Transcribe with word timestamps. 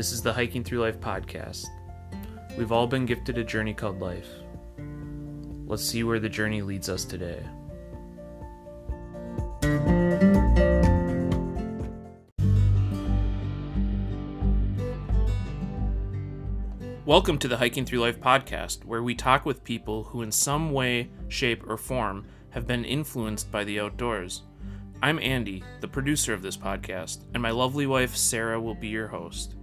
This 0.00 0.12
is 0.12 0.22
the 0.22 0.32
Hiking 0.32 0.64
Through 0.64 0.80
Life 0.80 0.98
podcast. 0.98 1.66
We've 2.56 2.72
all 2.72 2.86
been 2.86 3.04
gifted 3.04 3.36
a 3.36 3.44
journey 3.44 3.74
called 3.74 4.00
life. 4.00 4.30
Let's 5.66 5.84
see 5.84 6.04
where 6.04 6.18
the 6.18 6.26
journey 6.26 6.62
leads 6.62 6.88
us 6.88 7.04
today. 7.04 7.42
Welcome 17.04 17.36
to 17.36 17.48
the 17.48 17.58
Hiking 17.58 17.84
Through 17.84 18.00
Life 18.00 18.20
podcast, 18.20 18.86
where 18.86 19.02
we 19.02 19.14
talk 19.14 19.44
with 19.44 19.62
people 19.62 20.04
who, 20.04 20.22
in 20.22 20.32
some 20.32 20.72
way, 20.72 21.10
shape, 21.28 21.68
or 21.68 21.76
form, 21.76 22.26
have 22.48 22.66
been 22.66 22.86
influenced 22.86 23.52
by 23.52 23.64
the 23.64 23.78
outdoors. 23.78 24.44
I'm 25.02 25.18
Andy, 25.18 25.62
the 25.82 25.88
producer 25.88 26.32
of 26.32 26.40
this 26.40 26.56
podcast, 26.56 27.24
and 27.34 27.42
my 27.42 27.50
lovely 27.50 27.86
wife, 27.86 28.16
Sarah, 28.16 28.58
will 28.58 28.74
be 28.74 28.88
your 28.88 29.08
host. 29.08 29.56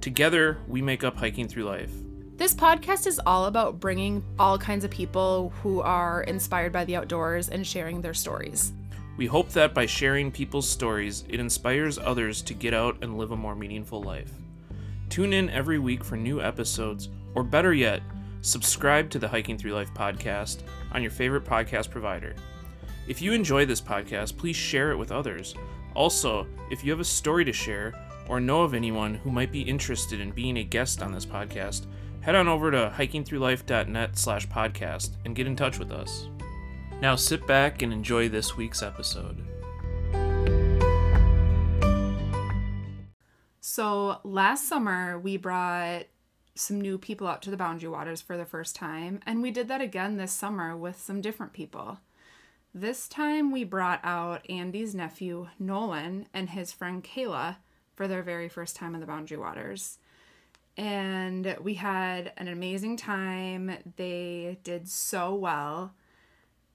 Together, 0.00 0.58
we 0.68 0.80
make 0.80 1.02
up 1.02 1.16
Hiking 1.16 1.48
Through 1.48 1.64
Life. 1.64 1.90
This 2.36 2.54
podcast 2.54 3.08
is 3.08 3.20
all 3.26 3.46
about 3.46 3.80
bringing 3.80 4.22
all 4.38 4.56
kinds 4.56 4.84
of 4.84 4.92
people 4.92 5.52
who 5.60 5.80
are 5.80 6.22
inspired 6.22 6.72
by 6.72 6.84
the 6.84 6.94
outdoors 6.94 7.48
and 7.48 7.66
sharing 7.66 8.00
their 8.00 8.14
stories. 8.14 8.72
We 9.16 9.26
hope 9.26 9.48
that 9.50 9.74
by 9.74 9.86
sharing 9.86 10.30
people's 10.30 10.68
stories, 10.68 11.24
it 11.28 11.40
inspires 11.40 11.98
others 11.98 12.42
to 12.42 12.54
get 12.54 12.74
out 12.74 12.98
and 13.02 13.18
live 13.18 13.32
a 13.32 13.36
more 13.36 13.56
meaningful 13.56 14.00
life. 14.00 14.30
Tune 15.08 15.32
in 15.32 15.50
every 15.50 15.80
week 15.80 16.04
for 16.04 16.16
new 16.16 16.40
episodes, 16.40 17.08
or 17.34 17.42
better 17.42 17.74
yet, 17.74 18.00
subscribe 18.40 19.10
to 19.10 19.18
the 19.18 19.26
Hiking 19.26 19.58
Through 19.58 19.72
Life 19.72 19.92
podcast 19.94 20.62
on 20.92 21.02
your 21.02 21.10
favorite 21.10 21.44
podcast 21.44 21.90
provider. 21.90 22.36
If 23.08 23.20
you 23.20 23.32
enjoy 23.32 23.66
this 23.66 23.80
podcast, 23.80 24.36
please 24.36 24.54
share 24.54 24.92
it 24.92 24.96
with 24.96 25.10
others. 25.10 25.56
Also, 25.96 26.46
if 26.70 26.84
you 26.84 26.92
have 26.92 27.00
a 27.00 27.04
story 27.04 27.44
to 27.44 27.52
share 27.52 27.92
or 28.28 28.40
know 28.40 28.62
of 28.62 28.74
anyone 28.74 29.14
who 29.14 29.30
might 29.30 29.50
be 29.50 29.62
interested 29.62 30.20
in 30.20 30.30
being 30.30 30.58
a 30.58 30.64
guest 30.64 31.02
on 31.02 31.12
this 31.12 31.26
podcast, 31.26 31.86
head 32.20 32.34
on 32.34 32.48
over 32.48 32.70
to 32.70 32.92
hikingthroughlife.net 32.96 34.18
slash 34.18 34.46
podcast 34.48 35.10
and 35.24 35.34
get 35.34 35.46
in 35.46 35.56
touch 35.56 35.78
with 35.78 35.90
us. 35.90 36.28
Now 37.00 37.16
sit 37.16 37.46
back 37.46 37.82
and 37.82 37.92
enjoy 37.92 38.28
this 38.28 38.56
week's 38.56 38.82
episode. 38.82 39.44
So, 43.60 44.18
last 44.24 44.66
summer, 44.66 45.18
we 45.18 45.36
brought 45.36 46.06
some 46.56 46.80
new 46.80 46.98
people 46.98 47.28
out 47.28 47.42
to 47.42 47.50
the 47.50 47.56
Boundary 47.56 47.88
Waters 47.88 48.20
for 48.20 48.36
the 48.36 48.44
first 48.44 48.74
time, 48.74 49.20
and 49.24 49.40
we 49.40 49.52
did 49.52 49.68
that 49.68 49.80
again 49.80 50.16
this 50.16 50.32
summer 50.32 50.76
with 50.76 51.00
some 51.00 51.20
different 51.20 51.52
people. 51.52 52.00
This 52.74 53.08
time, 53.08 53.52
we 53.52 53.64
brought 53.64 54.00
out 54.02 54.48
Andy's 54.50 54.94
nephew, 54.94 55.48
Nolan, 55.58 56.26
and 56.34 56.50
his 56.50 56.72
friend 56.72 57.04
Kayla 57.04 57.56
for 57.98 58.06
their 58.06 58.22
very 58.22 58.48
first 58.48 58.76
time 58.76 58.94
in 58.94 59.00
the 59.00 59.08
Boundary 59.08 59.36
Waters. 59.36 59.98
And 60.76 61.56
we 61.60 61.74
had 61.74 62.32
an 62.36 62.46
amazing 62.46 62.96
time. 62.96 63.76
They 63.96 64.60
did 64.62 64.88
so 64.88 65.34
well 65.34 65.94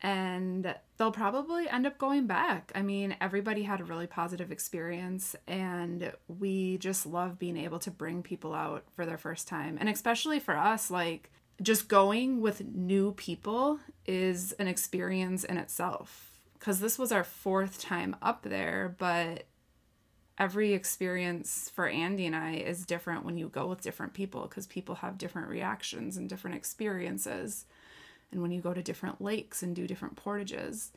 and 0.01 0.75
they'll 0.97 1.13
probably 1.13 1.69
end 1.69 1.87
up 1.87 1.97
going 1.97 2.27
back. 2.27 2.73
I 2.75 2.81
mean, 2.81 3.15
everybody 3.21 3.63
had 3.63 3.79
a 3.79 3.85
really 3.85 4.05
positive 4.05 4.51
experience, 4.51 5.33
and 5.47 6.11
we 6.27 6.77
just 6.79 7.05
love 7.05 7.39
being 7.39 7.55
able 7.55 7.79
to 7.79 7.89
bring 7.89 8.21
people 8.21 8.53
out 8.53 8.83
for 8.97 9.05
their 9.05 9.17
first 9.17 9.47
time. 9.47 9.77
And 9.79 9.87
especially 9.87 10.41
for 10.41 10.57
us, 10.57 10.91
like 10.91 11.31
just 11.61 11.87
going 11.87 12.41
with 12.41 12.65
new 12.65 13.13
people 13.13 13.79
is 14.05 14.51
an 14.59 14.67
experience 14.67 15.45
in 15.45 15.57
itself. 15.57 16.31
Because 16.59 16.81
this 16.81 16.99
was 16.99 17.13
our 17.13 17.23
fourth 17.23 17.79
time 17.79 18.17
up 18.21 18.41
there, 18.43 18.93
but 18.99 19.45
every 20.37 20.73
experience 20.73 21.71
for 21.73 21.87
Andy 21.87 22.25
and 22.25 22.35
I 22.35 22.53
is 22.55 22.85
different 22.85 23.25
when 23.25 23.37
you 23.37 23.49
go 23.49 23.67
with 23.67 23.81
different 23.81 24.13
people 24.13 24.41
because 24.43 24.65
people 24.65 24.95
have 24.95 25.17
different 25.17 25.47
reactions 25.47 26.17
and 26.17 26.27
different 26.27 26.55
experiences. 26.55 27.65
And 28.31 28.41
when 28.41 28.51
you 28.51 28.61
go 28.61 28.73
to 28.73 28.81
different 28.81 29.21
lakes 29.21 29.61
and 29.61 29.75
do 29.75 29.85
different 29.85 30.15
portages, 30.15 30.91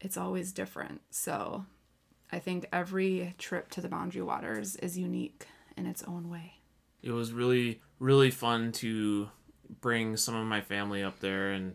it's 0.00 0.16
always 0.16 0.52
different. 0.52 1.00
So 1.10 1.66
I 2.30 2.38
think 2.38 2.66
every 2.72 3.34
trip 3.38 3.68
to 3.70 3.80
the 3.80 3.88
Boundary 3.88 4.22
Waters 4.22 4.76
is 4.76 4.96
unique 4.96 5.46
in 5.76 5.86
its 5.86 6.02
own 6.04 6.30
way. 6.30 6.54
It 7.02 7.10
was 7.10 7.32
really, 7.32 7.80
really 7.98 8.30
fun 8.30 8.72
to 8.72 9.28
bring 9.80 10.16
some 10.16 10.34
of 10.36 10.46
my 10.46 10.60
family 10.60 11.02
up 11.02 11.20
there 11.20 11.50
and 11.50 11.74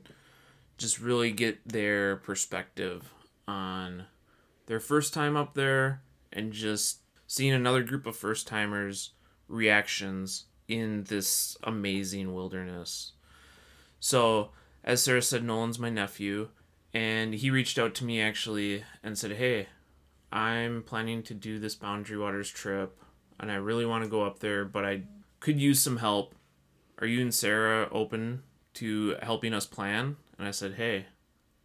just 0.78 1.00
really 1.00 1.32
get 1.32 1.68
their 1.68 2.18
perspective 2.18 3.14
on 3.48 4.06
their 4.68 4.80
first 4.80 5.14
time 5.14 5.36
up 5.36 5.54
there 5.54 6.02
and 6.36 6.52
just 6.52 7.00
seeing 7.26 7.54
another 7.54 7.82
group 7.82 8.06
of 8.06 8.16
first 8.16 8.46
timers 8.46 9.12
reactions 9.48 10.46
in 10.68 11.06
this 11.06 11.58
amazing 11.64 12.34
wilderness. 12.34 13.14
So, 14.00 14.52
as 14.84 15.02
Sarah 15.02 15.22
said, 15.22 15.44
Nolan's 15.44 15.80
my 15.80 15.90
nephew, 15.90 16.50
and 16.94 17.34
he 17.34 17.50
reached 17.50 17.80
out 17.80 17.96
to 17.96 18.06
me 18.06 18.22
actually 18.22 18.84
and 19.02 19.18
said, 19.18 19.34
Hey, 19.34 19.68
I'm 20.32 20.84
planning 20.84 21.24
to 21.24 21.34
do 21.34 21.60
this 21.60 21.76
Boundary 21.76 22.18
Waters 22.18 22.50
trip, 22.50 23.00
and 23.40 23.52
I 23.52 23.56
really 23.56 23.86
want 23.86 24.04
to 24.04 24.10
go 24.10 24.24
up 24.24 24.40
there, 24.40 24.66
but 24.66 24.86
I 24.86 25.04
could 25.40 25.60
use 25.60 25.82
some 25.82 25.98
help. 25.98 26.36
Are 27.00 27.08
you 27.08 27.22
and 27.22 27.34
Sarah 27.34 27.88
open 27.92 28.44
to 28.76 29.16
helping 29.22 29.54
us 29.54 29.66
plan? 29.66 30.18
And 30.38 30.48
I 30.48 30.52
said, 30.52 30.76
Hey, 30.76 31.06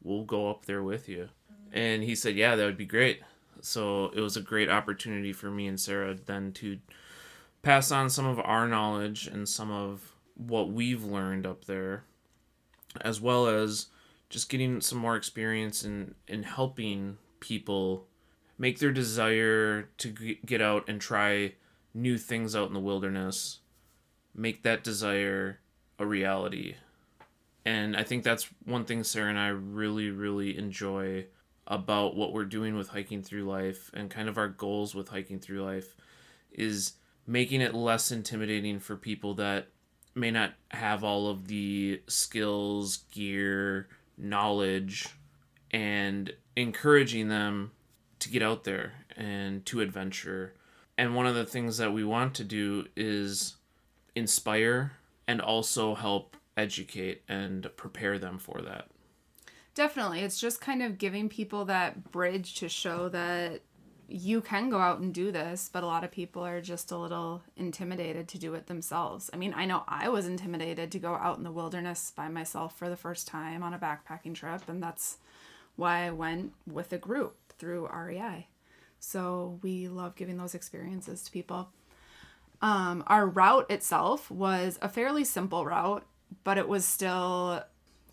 we'll 0.03 0.25
go 0.25 0.51
up 0.51 0.67
there 0.67 0.83
with 0.83 1.09
you. 1.09 1.29
And 1.73 2.03
he 2.03 2.15
said, 2.15 2.37
Yeah, 2.37 2.57
that 2.57 2.65
would 2.65 2.77
be 2.77 2.87
great. 2.87 3.21
So 3.63 4.11
it 4.15 4.21
was 4.21 4.37
a 4.37 4.43
great 4.43 4.69
opportunity 4.69 5.33
for 5.33 5.51
me 5.51 5.67
and 5.67 5.79
Sarah 5.79 6.15
then 6.15 6.53
to 6.55 6.79
pass 7.63 7.91
on 7.91 8.11
some 8.11 8.27
of 8.27 8.39
our 8.41 8.67
knowledge 8.67 9.27
and 9.27 9.49
some 9.49 9.71
of 9.71 10.13
what 10.35 10.71
we've 10.71 11.05
learned 11.05 11.47
up 11.47 11.67
there 11.67 12.05
as 13.01 13.21
well 13.21 13.47
as 13.47 13.87
just 14.29 14.49
getting 14.49 14.81
some 14.81 14.99
more 14.99 15.17
experience 15.17 15.85
in 15.85 16.15
in 16.27 16.43
helping 16.43 17.19
people 17.41 18.07
make 18.59 18.79
their 18.79 18.93
desire 18.93 19.89
to 19.99 20.37
get 20.45 20.61
out 20.61 20.89
and 20.89 21.01
try 21.01 21.53
new 21.95 22.17
things 22.17 22.55
out 22.57 22.69
in 22.69 22.75
the 22.75 22.81
wilderness 22.81 23.61
make 24.35 24.63
that 24.63 24.85
desire 24.85 25.59
a 25.99 26.07
reality. 26.07 26.77
And 27.65 27.97
i 27.97 28.03
think 28.03 28.25
that's 28.25 28.49
one 28.65 28.85
thing 28.87 29.05
sarah 29.05 29.29
and 29.29 29.39
i 29.39 29.49
really 29.49 30.11
really 30.11 30.57
enjoy 30.57 31.27
about 31.71 32.17
what 32.17 32.33
we're 32.33 32.45
doing 32.45 32.77
with 32.77 32.89
hiking 32.89 33.23
through 33.23 33.45
life 33.45 33.91
and 33.95 34.11
kind 34.11 34.29
of 34.29 34.37
our 34.37 34.49
goals 34.49 34.95
with 34.95 35.09
hiking 35.09 35.39
through 35.39 35.63
life 35.63 35.95
is 36.51 36.95
making 37.27 37.61
it 37.61 37.73
less 37.73 38.11
intimidating 38.11 38.81
for 38.81 38.97
people 38.97 39.35
that 39.35 39.69
may 40.15 40.33
not 40.33 40.53
have 40.73 41.05
all 41.05 41.29
of 41.29 41.47
the 41.47 42.03
skills, 42.09 43.05
gear, 43.13 43.89
knowledge, 44.19 45.07
and 45.71 46.33
encouraging 46.57 47.29
them 47.29 47.71
to 48.19 48.29
get 48.29 48.43
out 48.43 48.65
there 48.65 48.93
and 49.17 49.65
to 49.65 49.81
adventure. 49.81 50.55
And 50.99 51.15
one 51.15 51.29
of 51.29 51.37
the 51.37 51.47
things 51.47 51.79
that 51.79 51.93
we 51.93 52.03
want 52.03 52.35
to 52.35 52.45
do 52.45 52.87
is 52.97 53.55
inspire 54.17 54.93
and 55.29 55.41
also 55.41 55.95
help 55.95 56.37
educate 56.57 57.23
and 57.29 57.71
prepare 57.77 58.19
them 58.19 58.39
for 58.39 58.61
that. 58.63 58.89
Definitely. 59.75 60.21
It's 60.21 60.41
just 60.41 60.61
kind 60.61 60.83
of 60.83 60.99
giving 60.99 61.29
people 61.29 61.65
that 61.67 62.11
bridge 62.11 62.55
to 62.57 62.69
show 62.69 63.09
that 63.11 63.63
you 64.09 64.41
can 64.41 64.69
go 64.71 64.79
out 64.79 64.99
and 64.99 65.15
do 65.15 65.31
this, 65.31 65.71
but 65.73 65.85
a 65.85 65.87
lot 65.87 66.03
of 66.03 66.11
people 66.11 66.45
are 66.45 66.61
just 66.61 66.91
a 66.91 66.99
little 66.99 67.43
intimidated 67.57 68.27
to 68.29 68.39
do 68.39 68.55
it 68.55 68.67
themselves. 68.67 69.31
I 69.33 69.37
mean, 69.37 69.55
I 69.57 69.67
know 69.67 69.85
I 69.87 70.09
was 70.09 70.27
intimidated 70.27 70.91
to 70.93 70.99
go 70.99 71.15
out 71.15 71.39
in 71.39 71.45
the 71.45 71.53
wilderness 71.53 72.13
by 72.15 72.29
myself 72.29 72.77
for 72.77 72.89
the 72.89 72.97
first 72.97 73.29
time 73.29 73.63
on 73.63 73.73
a 73.73 73.79
backpacking 73.79 74.35
trip, 74.35 74.69
and 74.69 74.83
that's 74.83 75.19
why 75.77 76.07
I 76.07 76.11
went 76.11 76.53
with 76.67 76.93
a 76.93 76.99
group 76.99 77.37
through 77.57 77.89
REI. 77.89 78.49
So 78.99 79.61
we 79.63 79.87
love 79.87 80.17
giving 80.17 80.37
those 80.37 80.57
experiences 80.57 81.23
to 81.23 81.31
people. 81.31 81.69
Um, 82.61 83.05
our 83.07 83.27
route 83.27 83.71
itself 83.71 84.29
was 84.31 84.79
a 84.83 84.89
fairly 84.89 85.25
simple 85.25 85.65
route, 85.65 86.05
but 86.43 86.59
it 86.59 86.69
was 86.69 86.85
still 86.85 87.63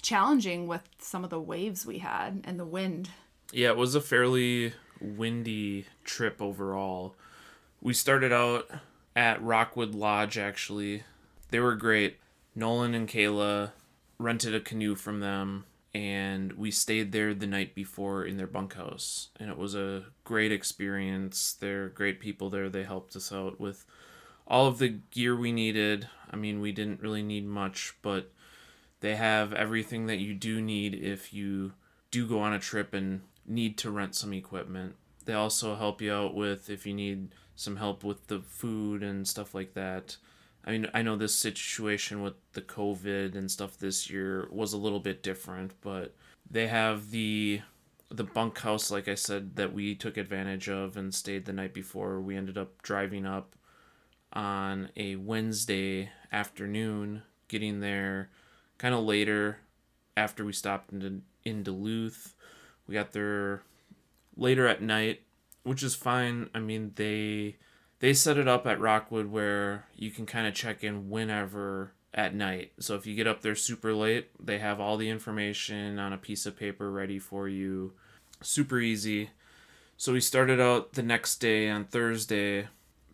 challenging 0.01 0.67
with 0.67 0.87
some 0.99 1.23
of 1.23 1.29
the 1.29 1.39
waves 1.39 1.85
we 1.85 1.99
had 1.99 2.41
and 2.43 2.59
the 2.59 2.65
wind. 2.65 3.09
Yeah, 3.51 3.69
it 3.69 3.77
was 3.77 3.95
a 3.95 4.01
fairly 4.01 4.73
windy 5.01 5.85
trip 6.03 6.41
overall. 6.41 7.15
We 7.81 7.93
started 7.93 8.31
out 8.31 8.69
at 9.15 9.41
Rockwood 9.41 9.95
Lodge 9.95 10.37
actually. 10.37 11.03
They 11.49 11.59
were 11.59 11.75
great. 11.75 12.17
Nolan 12.55 12.93
and 12.93 13.07
Kayla 13.07 13.71
rented 14.17 14.55
a 14.55 14.59
canoe 14.59 14.95
from 14.95 15.19
them 15.19 15.65
and 15.93 16.53
we 16.53 16.69
stayed 16.69 17.11
there 17.11 17.33
the 17.33 17.47
night 17.47 17.73
before 17.73 18.25
in 18.25 18.37
their 18.37 18.47
bunkhouse 18.47 19.29
and 19.39 19.49
it 19.49 19.57
was 19.57 19.75
a 19.75 20.05
great 20.23 20.51
experience. 20.51 21.53
They're 21.59 21.89
great 21.89 22.19
people 22.19 22.49
there. 22.49 22.69
They 22.69 22.83
helped 22.83 23.15
us 23.15 23.31
out 23.31 23.59
with 23.59 23.85
all 24.47 24.67
of 24.67 24.79
the 24.79 24.99
gear 25.11 25.35
we 25.35 25.51
needed. 25.51 26.07
I 26.31 26.35
mean, 26.35 26.59
we 26.59 26.71
didn't 26.71 27.01
really 27.01 27.23
need 27.23 27.45
much, 27.45 27.95
but 28.01 28.31
they 28.99 29.15
have 29.15 29.53
everything 29.53 30.07
that 30.07 30.17
you 30.17 30.33
do 30.33 30.61
need 30.61 30.95
if 30.95 31.33
you 31.33 31.73
do 32.11 32.27
go 32.27 32.39
on 32.39 32.53
a 32.53 32.59
trip 32.59 32.93
and 32.93 33.21
need 33.45 33.77
to 33.77 33.91
rent 33.91 34.15
some 34.15 34.33
equipment. 34.33 34.95
they 35.25 35.33
also 35.33 35.75
help 35.75 36.01
you 36.01 36.13
out 36.13 36.33
with 36.33 36.69
if 36.69 36.85
you 36.85 36.93
need 36.93 37.29
some 37.55 37.75
help 37.77 38.03
with 38.03 38.27
the 38.27 38.39
food 38.39 39.03
and 39.03 39.27
stuff 39.27 39.53
like 39.53 39.73
that. 39.73 40.15
I 40.63 40.71
mean, 40.71 40.87
I 40.93 41.01
know 41.01 41.15
this 41.15 41.35
situation 41.35 42.21
with 42.21 42.33
the 42.53 42.61
COVID 42.61 43.35
and 43.35 43.49
stuff 43.49 43.77
this 43.77 44.09
year 44.09 44.47
was 44.51 44.73
a 44.73 44.77
little 44.77 44.99
bit 44.99 45.23
different, 45.23 45.73
but 45.81 46.13
they 46.49 46.67
have 46.67 47.11
the 47.11 47.61
the 48.09 48.23
bunkhouse, 48.23 48.89
like 48.89 49.09
I 49.09 49.15
said, 49.15 49.57
that 49.57 49.73
we 49.73 49.95
took 49.95 50.15
advantage 50.15 50.69
of 50.69 50.95
and 50.95 51.13
stayed 51.13 51.45
the 51.45 51.51
night 51.51 51.73
before. 51.73 52.21
We 52.21 52.37
ended 52.37 52.57
up 52.57 52.81
driving 52.81 53.25
up 53.25 53.55
on 54.31 54.89
a 54.95 55.17
Wednesday 55.17 56.09
afternoon, 56.31 57.23
getting 57.49 57.81
there 57.81 58.29
kind 58.77 58.93
of 58.93 59.03
later 59.03 59.59
after 60.15 60.43
we 60.43 60.53
stopped 60.53 60.91
in, 60.91 61.23
in 61.43 61.63
Duluth. 61.63 62.35
We 62.87 62.93
got 62.93 63.11
there 63.11 63.63
later 64.35 64.67
at 64.67 64.81
night, 64.81 65.21
which 65.63 65.83
is 65.83 65.95
fine. 65.95 66.49
I 66.53 66.59
mean, 66.59 66.93
they 66.95 67.57
they 67.99 68.13
set 68.13 68.37
it 68.37 68.47
up 68.47 68.67
at 68.67 68.79
Rockwood 68.79 69.27
where 69.27 69.85
you 69.95 70.11
can 70.11 70.25
kind 70.25 70.47
of 70.47 70.53
check 70.53 70.83
in 70.83 71.09
whenever 71.09 71.93
at 72.13 72.33
night. 72.33 72.71
So 72.79 72.95
if 72.95 73.05
you 73.05 73.15
get 73.15 73.27
up 73.27 73.41
there 73.41 73.55
super 73.55 73.93
late, 73.93 74.29
they 74.43 74.59
have 74.59 74.79
all 74.79 74.97
the 74.97 75.09
information 75.09 75.99
on 75.99 76.13
a 76.13 76.17
piece 76.17 76.45
of 76.45 76.57
paper 76.57 76.91
ready 76.91 77.19
for 77.19 77.47
you. 77.47 77.93
Super 78.41 78.79
easy. 78.79 79.31
So 79.97 80.13
we 80.13 80.21
started 80.21 80.59
out 80.59 80.93
the 80.93 81.03
next 81.03 81.37
day 81.37 81.69
on 81.69 81.85
Thursday 81.85 82.67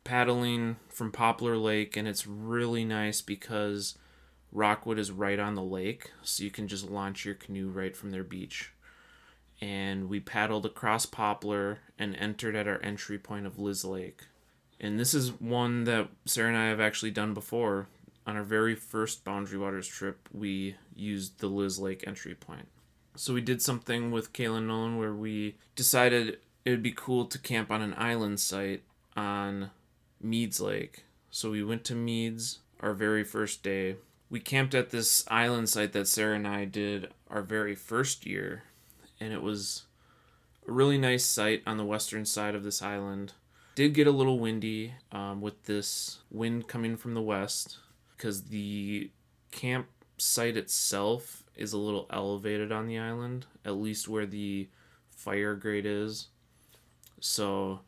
paddling 0.04 0.76
from 0.90 1.12
Poplar 1.12 1.58
Lake 1.58 1.96
and 1.96 2.08
it's 2.08 2.28
really 2.28 2.84
nice 2.84 3.22
because 3.22 3.98
Rockwood 4.54 5.00
is 5.00 5.12
right 5.12 5.40
on 5.40 5.56
the 5.56 5.64
lake, 5.64 6.12
so 6.22 6.44
you 6.44 6.52
can 6.52 6.68
just 6.68 6.90
launch 6.90 7.26
your 7.26 7.34
canoe 7.34 7.70
right 7.70 7.98
from 7.98 8.12
their 8.12 8.24
beach. 8.24 8.72
And 9.60 10.10
we 10.10 10.20
paddled 10.20 10.66
across 10.66 11.06
Poplar 11.06 11.80
and 11.98 12.16
entered 12.16 12.56
at 12.56 12.68
our 12.68 12.82
entry 12.84 13.18
point 13.18 13.48
of 13.48 13.58
Lizz 13.58 13.84
Lake. 13.84 14.22
And 14.80 15.00
this 15.00 15.14
is 15.14 15.32
one 15.40 15.86
that 15.86 16.10
Sarah 16.26 16.50
and 16.50 16.58
I 16.58 16.68
have 16.68 16.80
actually 16.80 17.12
done 17.12 17.34
before. 17.34 17.88
On 18.28 18.38
our 18.38 18.44
very 18.44 18.76
first 18.76 19.24
Boundary 19.24 19.58
Waters 19.58 19.88
trip, 19.88 20.30
we 20.32 20.76
used 20.96 21.40
the 21.40 21.48
Lizz 21.48 21.80
Lake 21.80 22.04
entry 22.06 22.36
point. 22.36 22.68
So 23.16 23.34
we 23.34 23.42
did 23.42 23.62
something 23.62 24.12
with 24.12 24.34
Kaylin 24.34 24.68
Nolan 24.68 24.98
where 24.98 25.14
we 25.14 25.56
decided 25.76 26.38
it 26.66 26.70
would 26.70 26.84
be 26.84 26.94
cool 26.96 27.26
to 27.26 27.40
camp 27.40 27.72
on 27.72 27.82
an 27.82 27.94
island 27.98 28.40
site 28.40 28.84
on 29.16 29.72
Meeds 30.24 30.60
Lake. 30.60 31.06
So 31.32 31.52
we 31.52 31.64
went 31.64 31.84
to 31.86 31.96
Meeds 31.96 32.60
our 32.80 32.94
very 32.94 33.24
first 33.24 33.64
day. 33.64 33.96
We 34.34 34.40
camped 34.40 34.74
at 34.74 34.90
this 34.90 35.24
island 35.28 35.70
site 35.70 35.94
that 35.94 36.08
Sarah 36.08 36.36
and 36.36 36.48
I 36.48 36.66
did 36.66 37.12
our 37.30 37.44
very 37.44 37.76
first 37.76 38.26
year, 38.26 38.64
and 39.20 39.32
it 39.32 39.44
was 39.44 39.84
a 40.68 40.72
really 40.72 40.98
nice 40.98 41.24
site 41.24 41.62
on 41.68 41.78
the 41.78 41.86
western 41.86 42.26
side 42.26 42.56
of 42.56 42.64
this 42.64 42.82
island 42.82 43.34
did 43.76 43.94
get 43.94 44.08
a 44.08 44.12
little 44.12 44.40
windy 44.40 44.94
um, 45.12 45.40
with 45.40 45.66
this 45.66 46.18
wind 46.32 46.68
coming 46.68 46.96
from 46.98 47.14
the 47.14 47.22
west 47.22 47.78
because 48.16 48.46
the 48.46 49.12
campsite 49.52 50.58
itself 50.58 51.44
is 51.56 51.74
a 51.74 51.78
little 51.78 52.08
elevated 52.10 52.72
on 52.72 52.88
the 52.88 52.98
island, 52.98 53.46
at 53.64 53.76
least 53.76 54.08
where 54.08 54.26
the 54.26 54.68
fire 55.12 55.54
grate 55.54 55.86
is. 55.86 56.28
So 57.20 57.82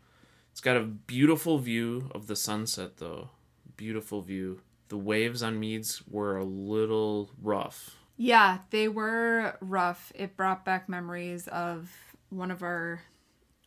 it's 0.52 0.62
got 0.62 0.78
a 0.78 0.84
beautiful 0.84 1.58
view 1.58 2.10
of 2.14 2.28
the 2.28 2.36
sunset, 2.36 2.98
though. 2.98 3.30
Beautiful 3.78 4.22
view. 4.22 4.62
The 4.90 4.98
waves 4.98 5.42
on 5.42 5.60
Meeds 5.60 6.04
were 6.08 6.38
a 6.38 6.44
little 6.44 7.32
rough. 7.42 7.98
Yeah, 8.18 8.60
they 8.70 8.88
were 8.88 9.58
rough. 9.60 10.12
It 10.16 10.38
brought 10.38 10.64
back 10.64 10.88
memories 10.88 11.48
of 11.48 11.92
one 12.30 12.52
of 12.52 12.62
our 12.64 13.02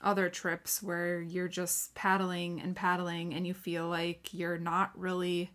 other 0.01 0.29
trips 0.29 0.83
where 0.83 1.21
you're 1.21 1.49
just 1.49 1.95
paddling 1.95 2.61
and 2.61 2.77
paddling 2.77 3.35
and 3.35 3.47
you 3.47 3.53
feel 3.55 3.89
like 3.89 4.33
you're 4.33 4.59
not 4.59 4.97
really 4.99 5.51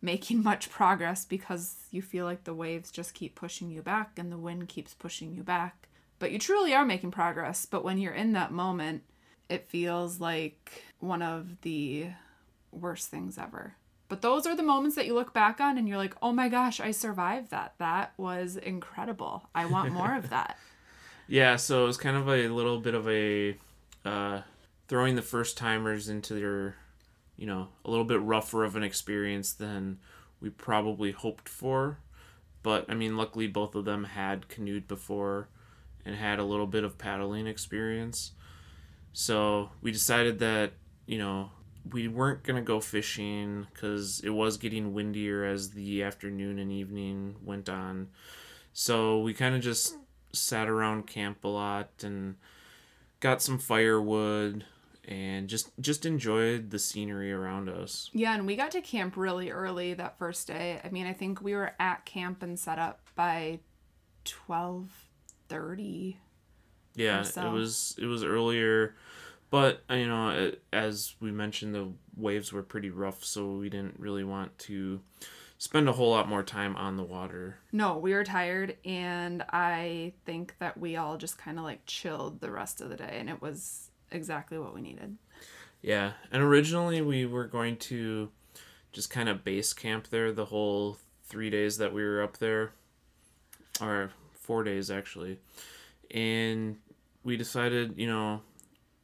making 0.00 0.42
much 0.42 0.70
progress 0.70 1.24
because 1.24 1.76
you 1.90 2.02
feel 2.02 2.24
like 2.24 2.44
the 2.44 2.54
waves 2.54 2.90
just 2.90 3.14
keep 3.14 3.34
pushing 3.34 3.70
you 3.70 3.82
back 3.82 4.18
and 4.18 4.32
the 4.32 4.38
wind 4.38 4.68
keeps 4.68 4.94
pushing 4.94 5.32
you 5.34 5.42
back. 5.42 5.88
But 6.18 6.32
you 6.32 6.38
truly 6.38 6.74
are 6.74 6.84
making 6.84 7.10
progress. 7.10 7.66
But 7.66 7.84
when 7.84 7.98
you're 7.98 8.12
in 8.12 8.32
that 8.32 8.52
moment, 8.52 9.02
it 9.48 9.68
feels 9.68 10.20
like 10.20 10.84
one 11.00 11.20
of 11.20 11.60
the 11.62 12.08
worst 12.70 13.08
things 13.08 13.38
ever. 13.38 13.76
But 14.12 14.20
those 14.20 14.46
are 14.46 14.54
the 14.54 14.62
moments 14.62 14.94
that 14.96 15.06
you 15.06 15.14
look 15.14 15.32
back 15.32 15.58
on 15.58 15.78
and 15.78 15.88
you're 15.88 15.96
like, 15.96 16.14
oh 16.20 16.32
my 16.32 16.50
gosh, 16.50 16.80
I 16.80 16.90
survived 16.90 17.50
that. 17.50 17.72
That 17.78 18.12
was 18.18 18.58
incredible. 18.58 19.48
I 19.54 19.64
want 19.64 19.90
more 19.94 20.14
of 20.14 20.28
that. 20.28 20.58
Yeah, 21.28 21.56
so 21.56 21.84
it 21.84 21.86
was 21.86 21.96
kind 21.96 22.18
of 22.18 22.28
a 22.28 22.48
little 22.48 22.78
bit 22.78 22.92
of 22.92 23.08
a 23.08 23.56
uh, 24.04 24.42
throwing 24.86 25.16
the 25.16 25.22
first 25.22 25.56
timers 25.56 26.10
into 26.10 26.34
their, 26.34 26.76
you 27.38 27.46
know, 27.46 27.68
a 27.86 27.90
little 27.90 28.04
bit 28.04 28.20
rougher 28.20 28.64
of 28.64 28.76
an 28.76 28.82
experience 28.82 29.54
than 29.54 29.98
we 30.42 30.50
probably 30.50 31.12
hoped 31.12 31.48
for. 31.48 31.98
But 32.62 32.84
I 32.90 32.94
mean, 32.94 33.16
luckily 33.16 33.46
both 33.46 33.74
of 33.74 33.86
them 33.86 34.04
had 34.04 34.46
canoed 34.46 34.86
before 34.86 35.48
and 36.04 36.16
had 36.16 36.38
a 36.38 36.44
little 36.44 36.66
bit 36.66 36.84
of 36.84 36.98
paddling 36.98 37.46
experience. 37.46 38.32
So 39.14 39.70
we 39.80 39.90
decided 39.90 40.38
that, 40.40 40.72
you 41.06 41.16
know, 41.16 41.48
we 41.90 42.08
weren't 42.08 42.42
going 42.42 42.56
to 42.56 42.62
go 42.62 42.80
fishing 42.80 43.66
because 43.72 44.20
it 44.20 44.30
was 44.30 44.56
getting 44.56 44.94
windier 44.94 45.44
as 45.44 45.70
the 45.70 46.02
afternoon 46.02 46.58
and 46.58 46.70
evening 46.70 47.36
went 47.44 47.68
on. 47.68 48.08
So 48.72 49.20
we 49.20 49.34
kind 49.34 49.54
of 49.54 49.60
just 49.60 49.96
sat 50.32 50.68
around 50.68 51.06
camp 51.06 51.44
a 51.44 51.48
lot 51.48 51.90
and 52.02 52.36
got 53.20 53.42
some 53.42 53.58
firewood 53.58 54.64
and 55.06 55.48
just 55.48 55.70
just 55.80 56.06
enjoyed 56.06 56.70
the 56.70 56.78
scenery 56.78 57.32
around 57.32 57.68
us. 57.68 58.08
Yeah, 58.12 58.34
and 58.34 58.46
we 58.46 58.56
got 58.56 58.70
to 58.72 58.80
camp 58.80 59.16
really 59.16 59.50
early 59.50 59.94
that 59.94 60.18
first 60.18 60.46
day. 60.46 60.80
I 60.84 60.90
mean, 60.90 61.06
I 61.06 61.12
think 61.12 61.40
we 61.42 61.54
were 61.54 61.72
at 61.80 62.04
camp 62.04 62.42
and 62.42 62.58
set 62.58 62.78
up 62.78 63.00
by 63.14 63.60
12:30. 64.24 66.16
Yeah, 66.94 67.22
so. 67.22 67.46
it 67.46 67.50
was 67.50 67.96
it 67.98 68.06
was 68.06 68.22
earlier, 68.22 68.94
but 69.52 69.82
uh, 69.90 69.94
you 69.94 70.08
know, 70.08 70.52
as 70.72 71.14
we 71.20 71.30
mentioned 71.30 71.74
the 71.74 71.92
waves 72.16 72.54
were 72.54 72.62
pretty 72.62 72.88
rough, 72.88 73.22
so 73.22 73.52
we 73.52 73.68
didn't 73.68 74.00
really 74.00 74.24
want 74.24 74.58
to 74.60 75.00
spend 75.58 75.90
a 75.90 75.92
whole 75.92 76.10
lot 76.10 76.26
more 76.26 76.42
time 76.42 76.74
on 76.74 76.96
the 76.96 77.02
water. 77.02 77.58
No, 77.70 77.98
we 77.98 78.14
were 78.14 78.24
tired, 78.24 78.78
and 78.82 79.44
I 79.50 80.14
think 80.24 80.54
that 80.58 80.78
we 80.78 80.96
all 80.96 81.18
just 81.18 81.36
kind 81.36 81.58
of 81.58 81.64
like 81.64 81.84
chilled 81.84 82.40
the 82.40 82.50
rest 82.50 82.80
of 82.80 82.88
the 82.88 82.96
day, 82.96 83.18
and 83.20 83.28
it 83.28 83.42
was 83.42 83.90
exactly 84.10 84.58
what 84.58 84.74
we 84.74 84.80
needed. 84.80 85.18
Yeah, 85.82 86.12
and 86.30 86.42
originally 86.42 87.02
we 87.02 87.26
were 87.26 87.46
going 87.46 87.76
to 87.76 88.30
just 88.90 89.10
kind 89.10 89.28
of 89.28 89.44
base 89.44 89.74
camp 89.74 90.08
there 90.08 90.32
the 90.32 90.46
whole 90.46 90.96
three 91.26 91.50
days 91.50 91.76
that 91.76 91.92
we 91.92 92.02
were 92.02 92.22
up 92.22 92.38
there, 92.38 92.72
or 93.82 94.12
four 94.32 94.64
days 94.64 94.90
actually, 94.90 95.40
and 96.10 96.78
we 97.22 97.36
decided, 97.36 97.98
you 97.98 98.06
know, 98.06 98.40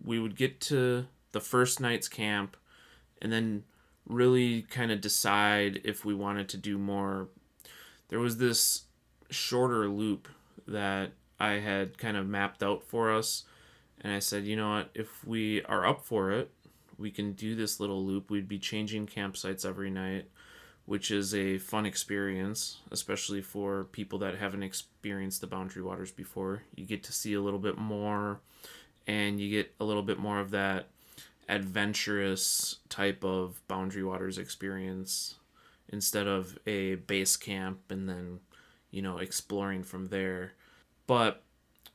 we 0.05 0.19
would 0.19 0.37
get 0.37 0.61
to 0.63 1.07
the 1.33 1.41
first 1.41 1.81
night's 1.81 2.09
camp, 2.09 2.57
and 3.21 3.33
then 3.33 3.65
really 4.07 4.63
kind 4.63 4.91
of 4.91 5.01
decide 5.01 5.81
if 5.85 6.05
we 6.05 6.15
wanted 6.15 6.49
to 6.49 6.57
do 6.57 6.79
more. 6.79 7.29
There 8.09 8.19
was 8.19 8.39
this 8.39 8.85
shorter 9.31 9.89
loop 9.89 10.29
that 10.67 11.11
I 11.39 11.55
had 11.55 11.99
kind 11.99 12.17
of 12.17 12.27
mapped 12.27 12.63
out 12.63 12.83
for 12.83 13.13
us. 13.13 13.45
And 14.01 14.13
I 14.13 14.21
said, 14.21 14.45
you 14.45 14.57
know 14.57 14.71
what, 14.71 14.91
if 14.95 15.27
we 15.27 15.63
are 15.65 15.87
up 15.87 16.05
for 16.05 16.31
it, 16.31 16.51
we 16.97 17.11
can 17.11 17.33
do 17.33 17.55
this 17.55 17.81
little 17.81 18.05
loop. 18.05 18.31
We'd 18.31 18.49
be 18.49 18.59
changing 18.59 19.07
campsites 19.07 19.67
every 19.67 19.91
night, 19.91 20.27
which 20.87 21.11
is 21.11 21.35
a 21.35 21.59
fun 21.59 21.85
experience, 21.85 22.79
especially 22.91 23.43
for 23.43 23.85
people 23.85 24.19
that 24.21 24.37
haven't 24.37 24.63
experienced 24.63 25.41
the 25.41 25.47
Boundary 25.47 25.83
Waters 25.83 26.13
before. 26.13 26.63
You 26.75 26.87
get 26.87 27.03
to 27.05 27.13
see 27.13 27.35
a 27.35 27.41
little 27.41 27.59
bit 27.59 27.77
more, 27.77 28.41
and 29.09 29.41
you 29.41 29.51
get 29.51 29.75
a 29.81 29.85
little 29.85 30.03
bit 30.03 30.19
more 30.19 30.39
of 30.39 30.51
that 30.51 30.89
adventurous 31.49 32.77
type 32.91 33.25
of 33.25 33.67
Boundary 33.67 34.05
Waters 34.05 34.37
experience 34.37 35.37
instead 35.89 36.27
of 36.27 36.59
a 36.67 36.97
base 36.97 37.37
camp 37.37 37.81
and 37.89 38.07
then, 38.07 38.41
you 38.91 39.01
know, 39.01 39.17
exploring 39.17 39.83
from 39.83 40.09
there. 40.09 40.53
But 41.07 41.43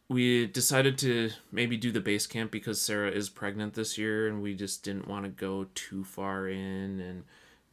we 0.09 0.47
decided 0.47 0.97
to 0.99 1.29
maybe 1.51 1.77
do 1.77 1.91
the 1.91 2.01
base 2.01 2.25
camp 2.25 2.49
because 2.49 2.81
Sarah 2.81 3.11
is 3.11 3.29
pregnant 3.29 3.75
this 3.75 3.95
year 3.95 4.27
and 4.27 4.41
we 4.41 4.55
just 4.55 4.83
didn't 4.83 5.07
want 5.07 5.25
to 5.25 5.29
go 5.29 5.67
too 5.75 6.03
far 6.03 6.47
in 6.47 6.99
and 6.99 7.23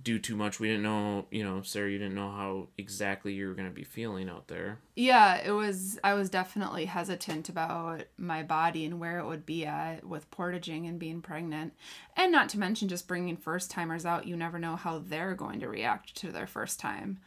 do 0.03 0.19
too 0.19 0.37
much. 0.37 0.59
We 0.59 0.69
didn't 0.69 0.83
know, 0.83 1.27
you 1.31 1.45
know, 1.45 1.63
Sarah, 1.63 1.91
you 1.91 1.99
didn't 1.99 2.15
know 2.15 2.31
how 2.31 2.69
exactly 2.79 3.33
you 3.33 3.49
were 3.49 3.55
going 3.55 3.69
to 3.69 3.75
be 3.75 3.85
feeling 3.85 4.29
out 4.29 4.49
there. 4.49 4.79
Yeah, 4.95 5.37
it 5.37 5.51
was, 5.51 5.99
I 6.03 6.15
was 6.15 6.31
definitely 6.31 6.87
hesitant 6.87 7.49
about 7.49 8.05
my 8.17 8.43
body 8.43 8.85
and 8.85 8.99
where 8.99 9.19
it 9.19 9.27
would 9.27 9.45
be 9.45 9.67
at 9.67 10.05
with 10.05 10.31
portaging 10.31 10.87
and 10.87 10.99
being 10.99 11.21
pregnant. 11.21 11.75
And 12.17 12.33
not 12.33 12.49
to 12.51 12.59
mention 12.59 12.89
just 12.89 13.09
bringing 13.09 13.37
first 13.37 13.71
timers 13.71 14.07
out, 14.07 14.27
you 14.27 14.37
never 14.37 14.59
know 14.59 14.77
how 14.77 14.99
they're 14.99 15.35
going 15.35 15.61
to 15.61 15.69
react 15.69 16.15
to 16.17 16.33
their 16.33 16.47
first 16.47 16.81
time. 16.81 17.19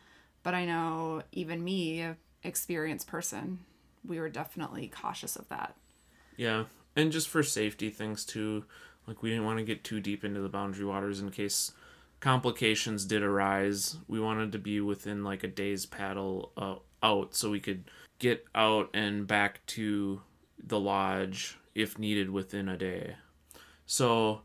But 0.41 0.53
I 0.53 0.65
know 0.65 1.23
even 1.31 1.63
me, 1.63 2.07
experienced 2.43 3.07
person, 3.07 3.59
we 4.05 4.19
were 4.19 4.29
definitely 4.29 4.87
cautious 4.87 5.35
of 5.35 5.47
that. 5.49 5.75
Yeah. 6.35 6.65
and 6.95 7.11
just 7.11 7.29
for 7.29 7.43
safety 7.43 7.89
things 7.89 8.25
too. 8.25 8.65
Like 9.07 9.21
we 9.21 9.29
didn't 9.29 9.45
want 9.45 9.59
to 9.59 9.65
get 9.65 9.83
too 9.83 9.99
deep 9.99 10.23
into 10.23 10.41
the 10.41 10.49
boundary 10.49 10.85
waters 10.85 11.19
in 11.19 11.29
case 11.29 11.71
complications 12.23 13.03
did 13.03 13.21
arise. 13.21 13.97
We 14.07 14.17
wanted 14.17 14.53
to 14.53 14.57
be 14.57 14.79
within 14.79 15.25
like 15.25 15.43
a 15.43 15.47
day's 15.49 15.85
paddle 15.85 16.53
uh, 16.55 16.75
out 17.05 17.35
so 17.35 17.49
we 17.49 17.59
could 17.59 17.91
get 18.17 18.45
out 18.55 18.89
and 18.93 19.27
back 19.27 19.59
to 19.65 20.21
the 20.57 20.79
lodge 20.79 21.57
if 21.75 21.99
needed 21.99 22.29
within 22.29 22.69
a 22.69 22.77
day. 22.77 23.17
So 23.85 24.43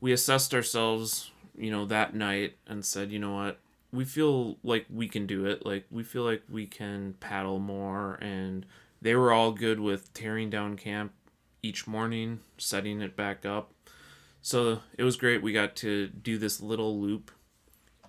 we 0.00 0.10
assessed 0.10 0.52
ourselves, 0.52 1.30
you 1.56 1.70
know, 1.70 1.86
that 1.86 2.16
night 2.16 2.56
and 2.66 2.84
said, 2.84 3.12
you 3.12 3.20
know 3.20 3.36
what, 3.36 3.60
we 3.92 4.04
feel 4.04 4.58
like 4.64 4.86
we 4.92 5.06
can 5.06 5.28
do 5.28 5.46
it. 5.46 5.64
Like 5.64 5.86
we 5.88 6.02
feel 6.02 6.24
like 6.24 6.42
we 6.50 6.66
can 6.66 7.14
paddle 7.20 7.60
more 7.60 8.14
and 8.14 8.66
they 9.00 9.14
were 9.14 9.32
all 9.32 9.52
good 9.52 9.78
with 9.78 10.12
tearing 10.14 10.50
down 10.50 10.76
camp 10.76 11.12
each 11.62 11.86
morning, 11.86 12.40
setting 12.58 13.00
it 13.00 13.14
back 13.14 13.46
up. 13.46 13.70
So 14.42 14.80
it 14.96 15.04
was 15.04 15.16
great. 15.16 15.42
We 15.42 15.52
got 15.52 15.76
to 15.76 16.08
do 16.08 16.38
this 16.38 16.60
little 16.60 17.00
loop 17.00 17.30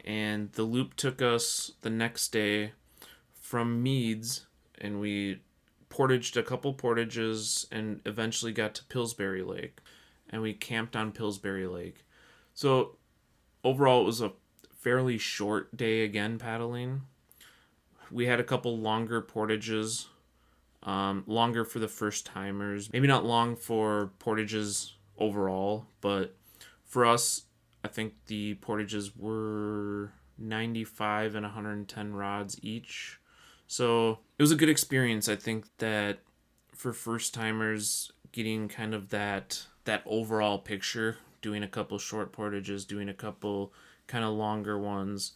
and 0.06 0.52
the 0.54 0.64
loop 0.64 0.96
took 0.96 1.22
us 1.22 1.72
the 1.82 1.90
next 1.90 2.30
day 2.30 2.72
from 3.40 3.84
Meeds 3.84 4.46
and 4.80 5.00
we 5.00 5.42
portaged 5.90 6.38
a 6.38 6.44
couple 6.44 6.74
portages 6.74 7.68
and 7.72 8.02
eventually 8.06 8.52
got 8.52 8.74
to 8.76 8.84
Pillsbury 8.86 9.44
Lake 9.44 9.80
and 10.30 10.42
we 10.42 10.54
camped 10.54 10.96
on 10.96 11.12
Pillsbury 11.12 11.68
Lake. 11.68 12.06
So 12.54 12.96
overall, 13.64 14.02
it 14.02 14.06
was 14.06 14.22
a 14.22 14.34
fairly 14.74 15.18
short 15.18 15.76
day 15.76 16.04
again 16.04 16.40
paddling. 16.40 17.02
We 18.10 18.26
had 18.26 18.40
a 18.40 18.44
couple 18.44 18.78
longer 18.78 19.22
portages, 19.22 20.08
um, 20.84 21.24
longer 21.28 21.64
for 21.66 21.80
the 21.80 21.88
first 21.88 22.26
timers. 22.26 22.92
Maybe 22.92 23.08
not 23.08 23.26
long 23.26 23.56
for 23.56 24.12
portages 24.20 24.96
overall, 25.22 25.86
but 26.02 26.36
for 26.84 27.06
us, 27.06 27.44
I 27.84 27.88
think 27.88 28.14
the 28.28 28.56
portages 28.56 29.16
were 29.16 30.12
95 30.38 31.36
and 31.36 31.44
110 31.44 32.14
rods 32.14 32.60
each. 32.62 33.20
So 33.68 34.20
it 34.38 34.44
was 34.44 34.52
a 34.52 34.58
good 34.58 34.70
experience. 34.70 35.30
I 35.30 35.36
think 35.36 35.66
that 35.78 36.20
for 36.74 36.92
first 36.92 37.34
timers, 37.34 38.12
getting 38.32 38.68
kind 38.68 38.94
of 38.94 39.10
that 39.10 39.66
that 39.86 40.04
overall 40.06 40.60
picture, 40.60 41.18
doing 41.42 41.64
a 41.64 41.68
couple 41.68 41.98
short 41.98 42.32
portages, 42.32 42.86
doing 42.86 43.10
a 43.10 43.14
couple 43.14 43.74
kind 44.08 44.24
of 44.24 44.34
longer 44.34 44.78
ones, 44.78 45.34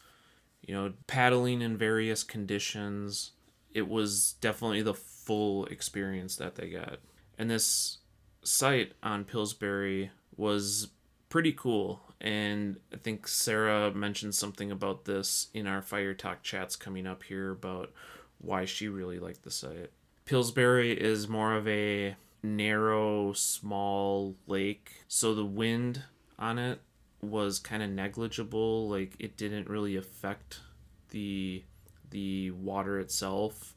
you 0.61 0.73
know, 0.73 0.93
paddling 1.07 1.61
in 1.61 1.77
various 1.77 2.23
conditions. 2.23 3.31
It 3.73 3.87
was 3.87 4.35
definitely 4.41 4.81
the 4.81 4.93
full 4.93 5.65
experience 5.65 6.35
that 6.37 6.55
they 6.55 6.69
got. 6.69 6.99
And 7.37 7.49
this 7.49 7.97
site 8.45 8.93
on 9.03 9.25
Pillsbury 9.25 10.11
was 10.37 10.89
pretty 11.29 11.51
cool. 11.51 12.01
And 12.21 12.77
I 12.93 12.97
think 12.97 13.27
Sarah 13.27 13.93
mentioned 13.93 14.35
something 14.35 14.71
about 14.71 15.05
this 15.05 15.47
in 15.53 15.67
our 15.67 15.81
Fire 15.81 16.13
Talk 16.13 16.43
chats 16.43 16.75
coming 16.75 17.05
up 17.05 17.23
here 17.23 17.51
about 17.51 17.91
why 18.39 18.65
she 18.65 18.87
really 18.87 19.19
liked 19.19 19.43
the 19.43 19.51
site. 19.51 19.91
Pillsbury 20.25 20.91
is 20.91 21.27
more 21.27 21.53
of 21.55 21.67
a 21.67 22.15
narrow, 22.41 23.33
small 23.33 24.35
lake, 24.47 25.03
so 25.07 25.35
the 25.35 25.45
wind 25.45 26.03
on 26.39 26.57
it 26.57 26.79
was 27.21 27.59
kind 27.59 27.83
of 27.83 27.89
negligible. 27.89 28.89
Like 28.89 29.15
it 29.19 29.37
didn't 29.37 29.69
really 29.69 29.95
affect 29.95 30.61
the 31.09 31.63
the 32.09 32.51
water 32.51 32.99
itself. 32.99 33.73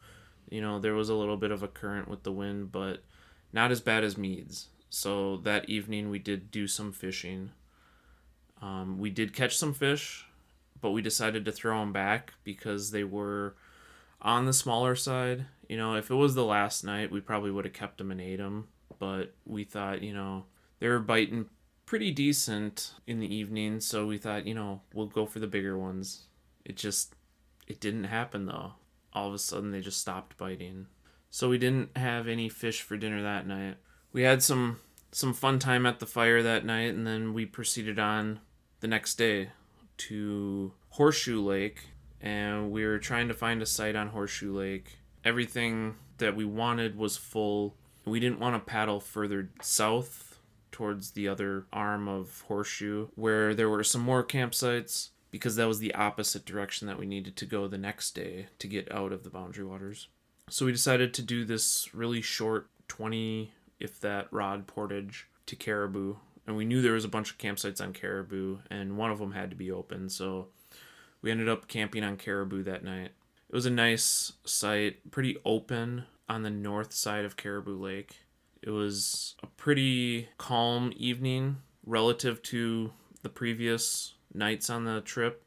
You 0.51 0.61
know, 0.61 0.79
there 0.79 0.95
was 0.95 1.09
a 1.09 1.15
little 1.15 1.37
bit 1.37 1.51
of 1.51 1.63
a 1.63 1.69
current 1.69 2.09
with 2.09 2.23
the 2.23 2.33
wind, 2.33 2.73
but 2.73 3.03
not 3.53 3.71
as 3.71 3.81
bad 3.81 4.05
as 4.05 4.17
Meeds. 4.17 4.67
So 4.91 5.37
that 5.39 5.69
evening 5.69 6.11
we 6.11 6.19
did 6.19 6.51
do 6.51 6.67
some 6.67 6.93
fishing. 6.93 7.51
Um, 8.63 8.99
we 8.99 9.11
did 9.11 9.35
catch 9.35 9.57
some 9.57 9.75
fish, 9.75 10.27
but 10.81 10.91
we 10.91 11.03
decided 11.03 11.45
to 11.45 11.53
throw 11.53 11.81
them 11.81 11.93
back 11.93 12.35
because 12.45 12.91
they 12.91 13.05
were 13.05 13.55
on 14.21 14.47
the 14.47 14.53
smaller 14.53 14.95
side. 14.95 15.47
You 15.69 15.77
know, 15.77 15.95
if 15.95 16.11
it 16.11 16.15
was 16.15 16.35
the 16.35 16.45
last 16.45 16.85
night, 16.85 17.13
we 17.13 17.21
probably 17.21 17.51
would 17.51 17.65
have 17.65 17.75
kept 17.75 17.99
them 17.99 18.11
and 18.11 18.21
ate 18.21 18.37
them. 18.37 18.69
But 18.99 19.35
we 19.45 19.65
thought, 19.65 20.03
you 20.03 20.13
know, 20.13 20.47
they 20.81 20.89
were 20.89 20.99
biting 20.99 21.47
pretty 21.87 22.11
decent 22.11 22.95
in 23.07 23.21
the 23.21 23.33
evening, 23.35 23.81
so 23.81 24.07
we 24.07 24.19
thought, 24.19 24.47
you 24.47 24.55
know, 24.55 24.81
we'll 24.93 25.07
go 25.07 25.25
for 25.27 25.39
the 25.39 25.47
bigger 25.47 25.79
ones. 25.79 26.25
It 26.65 26.77
just, 26.77 27.15
it 27.67 27.81
didn't 27.81 28.05
happen 28.05 28.47
though. 28.47 28.73
All 29.13 29.29
of 29.29 29.35
a 29.35 29.39
sudden, 29.39 29.71
they 29.71 29.81
just 29.81 30.01
stopped 30.01 30.37
biting. 30.37 30.87
So 31.31 31.49
we 31.49 31.59
didn't 31.59 31.97
have 31.97 32.27
any 32.29 32.49
fish 32.49 32.83
for 32.83 32.97
dinner 32.97 33.23
that 33.23 33.47
night. 33.47 33.77
We 34.13 34.23
had 34.23 34.43
some 34.43 34.79
some 35.11 35.33
fun 35.33 35.59
time 35.59 35.87
at 35.87 36.01
the 36.01 36.07
fire 36.07 36.43
that 36.43 36.65
night, 36.65 36.95
and 36.95 37.07
then 37.07 37.33
we 37.33 37.47
proceeded 37.47 37.99
on 37.99 38.41
the 38.81 38.89
next 38.89 39.15
day 39.15 39.51
to 39.97 40.73
Horseshoe 40.91 41.41
Lake, 41.41 41.87
and 42.21 42.71
we 42.71 42.85
were 42.85 42.99
trying 42.99 43.29
to 43.29 43.35
find 43.35 43.63
a 43.63 43.67
site 43.67 43.97
on 43.97 44.09
Horseshoe 44.09 44.53
Lake. 44.53 44.99
Everything 45.25 45.97
that 46.19 46.37
we 46.37 46.45
wanted 46.45 46.97
was 46.97 47.17
full. 47.17 47.77
We 48.05 48.21
didn't 48.21 48.41
want 48.41 48.55
to 48.55 48.71
paddle 48.71 49.01
further 49.01 49.51
south 49.61 50.39
towards 50.71 51.13
the 51.13 51.27
other 51.29 51.67
arm 51.73 52.09
of 52.09 52.45
Horseshoe, 52.49 53.09
where 53.15 53.55
there 53.55 53.69
were 53.69 53.85
some 53.85 54.03
more 54.03 54.25
campsites, 54.25 55.11
because 55.31 55.57
that 55.57 55.69
was 55.69 55.79
the 55.79 55.95
opposite 55.95 56.45
direction 56.45 56.87
that 56.87 56.99
we 56.99 57.07
needed 57.07 57.37
to 57.37 57.47
go 57.47 57.67
the 57.67 57.79
next 57.79 58.15
day 58.15 58.47
to 58.59 58.67
get 58.67 58.91
out 58.93 59.13
of 59.13 59.25
the 59.25 59.31
boundary 59.31 59.65
waters. 59.65 60.09
So 60.51 60.67
we 60.67 60.73
decided 60.73 61.15
to 61.15 61.23
do 61.23 61.45
this 61.45 61.95
really 61.95 62.23
short 62.23 62.69
20, 62.89 63.53
if 63.81 64.01
that, 64.01 64.33
rod 64.33 64.67
portage 64.67 65.29
to 65.47 65.57
Caribou. 65.57 66.17
And 66.47 66.57
we 66.57 66.65
knew 66.65 66.81
there 66.81 66.95
was 66.95 67.05
a 67.05 67.09
bunch 67.09 67.31
of 67.31 67.39
campsites 67.39 67.81
on 67.81 67.93
Caribou, 67.93 68.59
and 68.71 68.97
one 68.97 69.11
of 69.11 69.19
them 69.19 69.33
had 69.33 69.51
to 69.51 69.57
be 69.57 69.71
open. 69.71 70.09
So 70.09 70.49
we 71.21 71.31
ended 71.31 71.49
up 71.49 71.69
camping 71.69 72.03
on 72.03 72.17
Caribou 72.17 72.63
that 72.65 72.85
night. 72.85 73.11
It 73.49 73.55
was 73.55 73.67
a 73.67 73.71
nice 73.71 74.33
site, 74.45 75.11
pretty 75.11 75.37
open 75.45 76.05
on 76.29 76.43
the 76.43 76.51
north 76.51 76.93
side 76.93 77.25
of 77.25 77.37
Caribou 77.37 77.79
Lake. 77.79 78.21
It 78.63 78.71
was 78.71 79.35
a 79.43 79.47
pretty 79.47 80.29
calm 80.39 80.93
evening 80.97 81.59
relative 81.85 82.43
to 82.45 82.93
the 83.23 83.29
previous 83.29 84.15
nights 84.33 84.69
on 84.71 84.85
the 84.85 85.01
trip. 85.01 85.45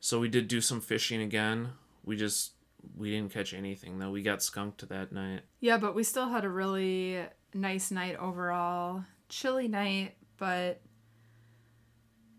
So 0.00 0.18
we 0.18 0.28
did 0.28 0.48
do 0.48 0.60
some 0.60 0.80
fishing 0.80 1.20
again. 1.20 1.70
We 2.04 2.16
just 2.16 2.52
we 2.96 3.10
didn't 3.10 3.32
catch 3.32 3.54
anything 3.54 3.98
though. 3.98 4.10
We 4.10 4.22
got 4.22 4.42
skunked 4.42 4.88
that 4.88 5.12
night. 5.12 5.42
Yeah, 5.60 5.78
but 5.78 5.94
we 5.94 6.02
still 6.02 6.28
had 6.28 6.44
a 6.44 6.48
really 6.48 7.24
nice 7.54 7.90
night 7.90 8.16
overall. 8.16 9.04
Chilly 9.28 9.68
night, 9.68 10.16
but 10.36 10.80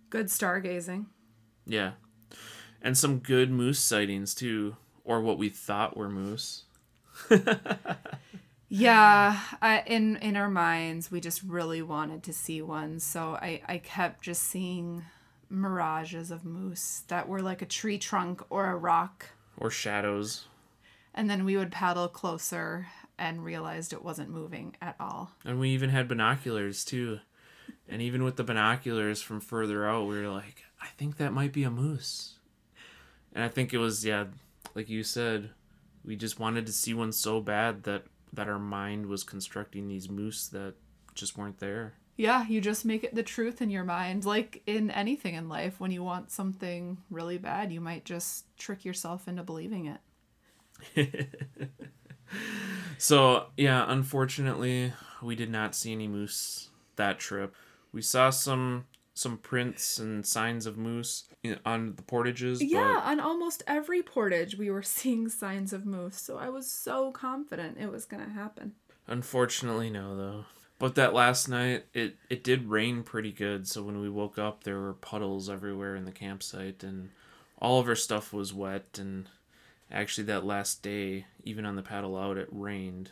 good 0.10 0.28
stargazing. 0.28 1.06
Yeah. 1.66 1.94
And 2.82 2.98
some 2.98 3.20
good 3.20 3.50
moose 3.50 3.80
sightings 3.80 4.36
too, 4.36 4.76
or 5.04 5.22
what 5.22 5.38
we 5.38 5.50
thought 5.50 5.96
were 5.96 6.10
moose. 6.10 6.66
Yeah, 8.76 9.40
I, 9.62 9.84
in 9.86 10.16
in 10.16 10.36
our 10.36 10.50
minds, 10.50 11.12
we 11.12 11.22
just 11.22 11.44
really 11.44 11.84
wanted 11.84 12.24
to 12.24 12.34
see 12.34 12.60
one, 12.60 13.00
so 13.00 13.38
I 13.40 13.62
I 13.68 13.78
kept 13.78 14.24
just 14.24 14.42
seeing 14.42 15.04
mirages 15.48 16.32
of 16.32 16.44
moose 16.44 17.04
that 17.08 17.28
were 17.28 17.44
like 17.44 17.62
a 17.62 17.68
tree 17.68 18.00
trunk 18.00 18.42
or 18.50 18.66
a 18.66 18.76
rock, 18.76 19.28
or 19.58 19.70
shadows. 19.70 20.46
and 21.14 21.30
then 21.30 21.46
we 21.46 21.56
would 21.58 21.72
paddle 21.72 22.08
closer 22.08 22.88
and 23.18 23.44
realized 23.46 23.94
it 23.94 24.04
wasn't 24.04 24.30
moving 24.30 24.76
at 24.82 24.96
all. 25.00 25.32
And 25.46 25.60
we 25.60 25.70
even 25.70 25.90
had 25.92 26.08
binoculars 26.08 26.84
too. 26.84 27.20
And 27.88 28.02
even 28.02 28.24
with 28.24 28.36
the 28.38 28.44
binoculars 28.44 29.22
from 29.22 29.40
further 29.40 29.88
out, 29.88 30.08
we 30.08 30.20
were 30.20 30.30
like, 30.30 30.64
I 30.82 30.88
think 30.98 31.18
that 31.18 31.32
might 31.34 31.54
be 31.54 31.64
a 31.64 31.70
moose. 31.70 32.40
And 33.34 33.44
I 33.44 33.48
think 33.50 33.74
it 33.74 33.78
was, 33.78 34.04
yeah, 34.06 34.26
like 34.76 34.90
you 34.90 35.04
said, 35.04 35.52
we 36.04 36.16
just 36.16 36.40
wanted 36.40 36.66
to 36.66 36.72
see 36.74 36.94
one 36.94 37.12
so 37.12 37.40
bad 37.42 37.84
that 37.84 38.06
that 38.34 38.50
our 38.50 38.60
mind 38.60 39.06
was 39.06 39.24
constructing 39.24 39.88
these 39.88 40.10
moose 40.10 40.48
that 40.48 40.74
just 41.14 41.38
weren't 41.38 41.60
there. 41.60 41.94
Yeah, 42.16 42.46
you 42.48 42.62
just 42.62 42.86
make 42.86 43.04
it 43.04 43.16
the 43.16 43.24
truth 43.24 43.62
in 43.62 43.70
your 43.72 43.84
mind. 43.84 44.24
Like 44.26 44.62
in 44.68 44.92
anything 44.92 45.34
in 45.36 45.50
life, 45.50 45.80
when 45.80 45.92
you 45.92 46.04
want 46.04 46.32
something 46.32 46.98
really 47.10 47.38
bad, 47.40 47.72
you 47.72 47.82
might 47.82 48.06
just 48.06 48.46
trick 48.58 48.86
yourself 48.86 49.28
into 49.28 49.44
believing 49.44 49.88
it. 49.88 50.00
So, 52.98 53.48
yeah, 53.58 53.86
unfortunately, 53.88 54.94
we 55.22 55.36
did 55.36 55.50
not 55.52 55.76
see 55.76 55.92
any 55.92 56.08
moose 56.08 56.70
that 56.96 57.20
trip. 57.20 57.54
We 57.92 58.02
saw 58.02 58.30
some 58.30 58.86
some 59.16 59.38
prints 59.38 60.00
and 60.00 60.26
signs 60.26 60.66
of 60.66 60.76
moose 60.76 61.26
on 61.66 61.96
the 61.96 62.02
portages, 62.02 62.64
Yeah, 62.64 63.02
on 63.06 63.20
almost 63.20 63.62
every 63.68 64.02
portage, 64.02 64.58
we 64.58 64.72
were 64.72 64.82
seeing 64.98 65.30
signs 65.30 65.74
of 65.74 65.86
moose, 65.86 66.20
so 66.20 66.38
I 66.38 66.50
was 66.50 66.70
so 66.72 67.12
confident 67.12 67.78
it 67.80 67.92
was 67.92 68.06
going 68.06 68.24
to 68.26 68.32
happen. 68.32 68.74
unfortunately 69.06 69.92
no 69.92 70.16
though. 70.16 70.46
But 70.84 70.96
that 70.96 71.14
last 71.14 71.48
night, 71.48 71.86
it 71.94 72.18
it 72.30 72.44
did 72.44 72.68
rain 72.68 73.04
pretty 73.04 73.32
good, 73.32 73.70
so 73.70 73.82
when 73.84 74.02
we 74.02 74.10
woke 74.10 74.38
up, 74.38 74.66
there 74.66 74.82
were 74.82 74.92
puddles 74.92 75.50
everywhere 75.50 75.96
in 75.96 76.04
the 76.04 76.12
campsite 76.12 76.84
and 76.84 77.12
all 77.58 77.80
of 77.80 77.88
our 77.88 77.96
stuff 77.96 78.34
was 78.34 78.54
wet 78.54 79.00
and 79.00 79.30
actually 79.90 80.26
that 80.26 80.44
last 80.44 80.84
day, 80.84 81.26
even 81.46 81.66
on 81.66 81.78
the 81.78 81.84
paddle 81.84 82.18
out, 82.18 82.38
it 82.38 82.50
rained 82.52 83.12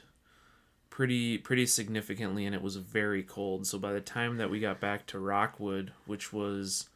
pretty 0.89 1.37
pretty 1.37 1.65
significantly 1.65 2.45
and 2.45 2.53
it 2.53 2.61
was 2.61 2.75
very 2.75 3.23
cold. 3.23 3.65
So 3.65 3.79
by 3.79 3.93
the 3.93 4.01
time 4.01 4.35
that 4.35 4.49
we 4.49 4.59
got 4.59 4.81
back 4.81 5.07
to 5.07 5.17
Rockwood, 5.17 5.93
which 6.05 6.33
was 6.33 6.89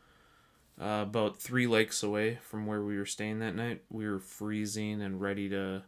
uh, 0.77 1.05
about 1.08 1.38
three 1.38 1.67
lakes 1.67 2.03
away 2.03 2.39
from 2.41 2.65
where 2.65 2.84
we 2.84 2.98
were 2.98 3.05
staying 3.05 3.39
that 3.39 3.55
night, 3.55 3.84
we 3.89 4.10
were 4.10 4.20
freezing 4.20 5.01
and 5.01 5.22
ready 5.22 5.48
to 5.48 5.84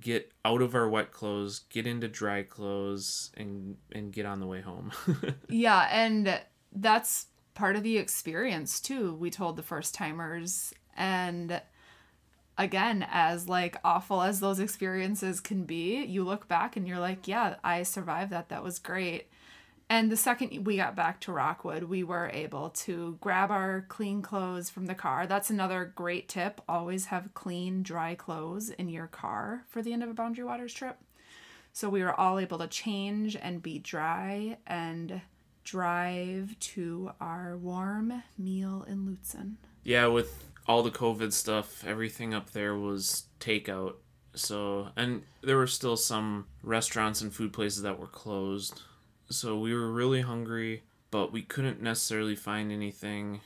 get 0.00 0.32
out 0.44 0.62
of 0.62 0.74
our 0.74 0.88
wet 0.88 1.12
clothes, 1.12 1.60
get 1.70 1.86
into 1.86 2.08
dry 2.08 2.42
clothes, 2.42 3.30
and 3.36 3.76
and 3.92 4.12
get 4.12 4.26
on 4.26 4.40
the 4.40 4.46
way 4.46 4.60
home. 4.60 4.92
yeah, 5.48 5.88
and 5.90 6.40
that's 6.72 7.26
part 7.54 7.76
of 7.76 7.82
the 7.82 7.98
experience 7.98 8.80
too. 8.80 9.14
We 9.14 9.30
told 9.30 9.56
the 9.56 9.62
first 9.62 9.94
timers, 9.94 10.72
and 10.96 11.60
again, 12.58 13.06
as 13.10 13.48
like 13.48 13.76
awful 13.84 14.22
as 14.22 14.40
those 14.40 14.60
experiences 14.60 15.40
can 15.40 15.64
be, 15.64 16.04
you 16.04 16.24
look 16.24 16.48
back 16.48 16.76
and 16.76 16.86
you're 16.86 16.98
like, 16.98 17.26
yeah, 17.28 17.56
I 17.64 17.82
survived 17.82 18.30
that. 18.32 18.48
That 18.48 18.62
was 18.62 18.78
great. 18.78 19.28
And 19.90 20.10
the 20.10 20.16
second 20.16 20.64
we 20.64 20.76
got 20.76 20.96
back 20.96 21.20
to 21.22 21.32
Rockwood, 21.32 21.84
we 21.84 22.02
were 22.02 22.30
able 22.32 22.70
to 22.70 23.18
grab 23.20 23.50
our 23.50 23.84
clean 23.88 24.22
clothes 24.22 24.70
from 24.70 24.86
the 24.86 24.94
car. 24.94 25.26
That's 25.26 25.50
another 25.50 25.92
great 25.94 26.28
tip. 26.28 26.60
Always 26.68 27.06
have 27.06 27.34
clean, 27.34 27.82
dry 27.82 28.14
clothes 28.14 28.70
in 28.70 28.88
your 28.88 29.06
car 29.06 29.64
for 29.68 29.82
the 29.82 29.92
end 29.92 30.02
of 30.02 30.08
a 30.08 30.14
Boundary 30.14 30.44
Waters 30.44 30.72
trip. 30.72 30.98
So 31.72 31.88
we 31.88 32.02
were 32.02 32.18
all 32.18 32.38
able 32.38 32.58
to 32.58 32.66
change 32.66 33.36
and 33.36 33.62
be 33.62 33.78
dry 33.78 34.58
and 34.66 35.20
drive 35.64 36.58
to 36.60 37.10
our 37.20 37.56
warm 37.56 38.22
meal 38.38 38.86
in 38.88 39.06
Lutsen. 39.06 39.54
Yeah, 39.82 40.06
with 40.06 40.50
all 40.66 40.82
the 40.82 40.90
COVID 40.90 41.32
stuff, 41.32 41.84
everything 41.84 42.32
up 42.32 42.50
there 42.50 42.74
was 42.74 43.24
takeout. 43.40 43.94
So, 44.34 44.88
and 44.96 45.22
there 45.42 45.56
were 45.56 45.66
still 45.66 45.96
some 45.96 46.46
restaurants 46.62 47.20
and 47.20 47.32
food 47.32 47.52
places 47.52 47.82
that 47.82 47.98
were 47.98 48.06
closed. 48.06 48.82
So 49.30 49.58
we 49.58 49.74
were 49.74 49.90
really 49.90 50.20
hungry, 50.20 50.82
but 51.10 51.32
we 51.32 51.42
couldn't 51.42 51.82
necessarily 51.82 52.36
find 52.36 52.70
anything 52.70 53.40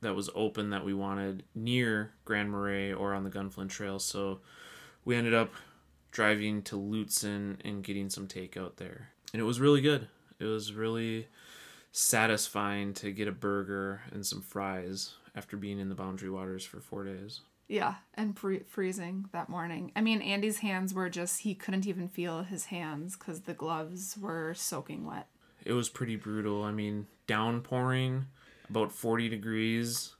that 0.00 0.16
was 0.16 0.28
open 0.34 0.70
that 0.70 0.84
we 0.84 0.92
wanted 0.92 1.44
near 1.54 2.12
Grand 2.24 2.50
Marais 2.50 2.92
or 2.92 3.14
on 3.14 3.24
the 3.24 3.30
Gunflint 3.30 3.70
Trail. 3.70 3.98
So 3.98 4.40
we 5.04 5.16
ended 5.16 5.32
up 5.34 5.52
driving 6.10 6.62
to 6.62 6.76
Lutsen 6.76 7.56
and 7.64 7.84
getting 7.84 8.10
some 8.10 8.26
takeout 8.26 8.76
there. 8.76 9.10
And 9.32 9.40
it 9.40 9.44
was 9.44 9.60
really 9.60 9.80
good. 9.80 10.08
It 10.38 10.44
was 10.44 10.72
really 10.72 11.28
satisfying 11.92 12.92
to 12.94 13.12
get 13.12 13.28
a 13.28 13.32
burger 13.32 14.02
and 14.12 14.26
some 14.26 14.42
fries 14.42 15.14
after 15.34 15.56
being 15.56 15.78
in 15.78 15.88
the 15.88 15.94
Boundary 15.94 16.30
Waters 16.30 16.64
for 16.64 16.80
four 16.80 17.04
days. 17.04 17.40
Yeah, 17.72 17.94
and 18.12 18.36
pre- 18.36 18.64
freezing 18.64 19.30
that 19.32 19.48
morning. 19.48 19.92
I 19.96 20.02
mean, 20.02 20.20
Andy's 20.20 20.58
hands 20.58 20.92
were 20.92 21.08
just, 21.08 21.40
he 21.40 21.54
couldn't 21.54 21.86
even 21.86 22.06
feel 22.06 22.42
his 22.42 22.66
hands 22.66 23.16
because 23.16 23.40
the 23.40 23.54
gloves 23.54 24.14
were 24.20 24.52
soaking 24.52 25.06
wet. 25.06 25.28
It 25.64 25.72
was 25.72 25.88
pretty 25.88 26.16
brutal. 26.16 26.64
I 26.64 26.70
mean, 26.70 27.06
downpouring, 27.26 28.26
about 28.68 28.92
40 28.92 29.30
degrees, 29.30 30.12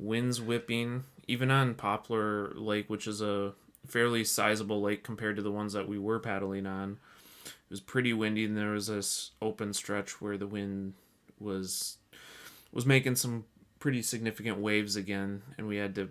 winds 0.00 0.40
whipping, 0.40 1.04
even 1.28 1.48
on 1.48 1.74
Poplar 1.74 2.52
Lake, 2.56 2.90
which 2.90 3.06
is 3.06 3.22
a 3.22 3.52
fairly 3.86 4.24
sizable 4.24 4.82
lake 4.82 5.04
compared 5.04 5.36
to 5.36 5.42
the 5.42 5.52
ones 5.52 5.74
that 5.74 5.88
we 5.88 6.00
were 6.00 6.18
paddling 6.18 6.66
on. 6.66 6.98
It 7.44 7.70
was 7.70 7.80
pretty 7.80 8.14
windy, 8.14 8.46
and 8.46 8.56
there 8.56 8.72
was 8.72 8.88
this 8.88 9.30
open 9.40 9.74
stretch 9.74 10.20
where 10.20 10.36
the 10.36 10.48
wind 10.48 10.94
was 11.38 11.98
was 12.72 12.84
making 12.84 13.14
some 13.14 13.44
pretty 13.78 14.02
significant 14.02 14.58
waves 14.58 14.96
again, 14.96 15.42
and 15.56 15.68
we 15.68 15.76
had 15.76 15.94
to 15.94 16.10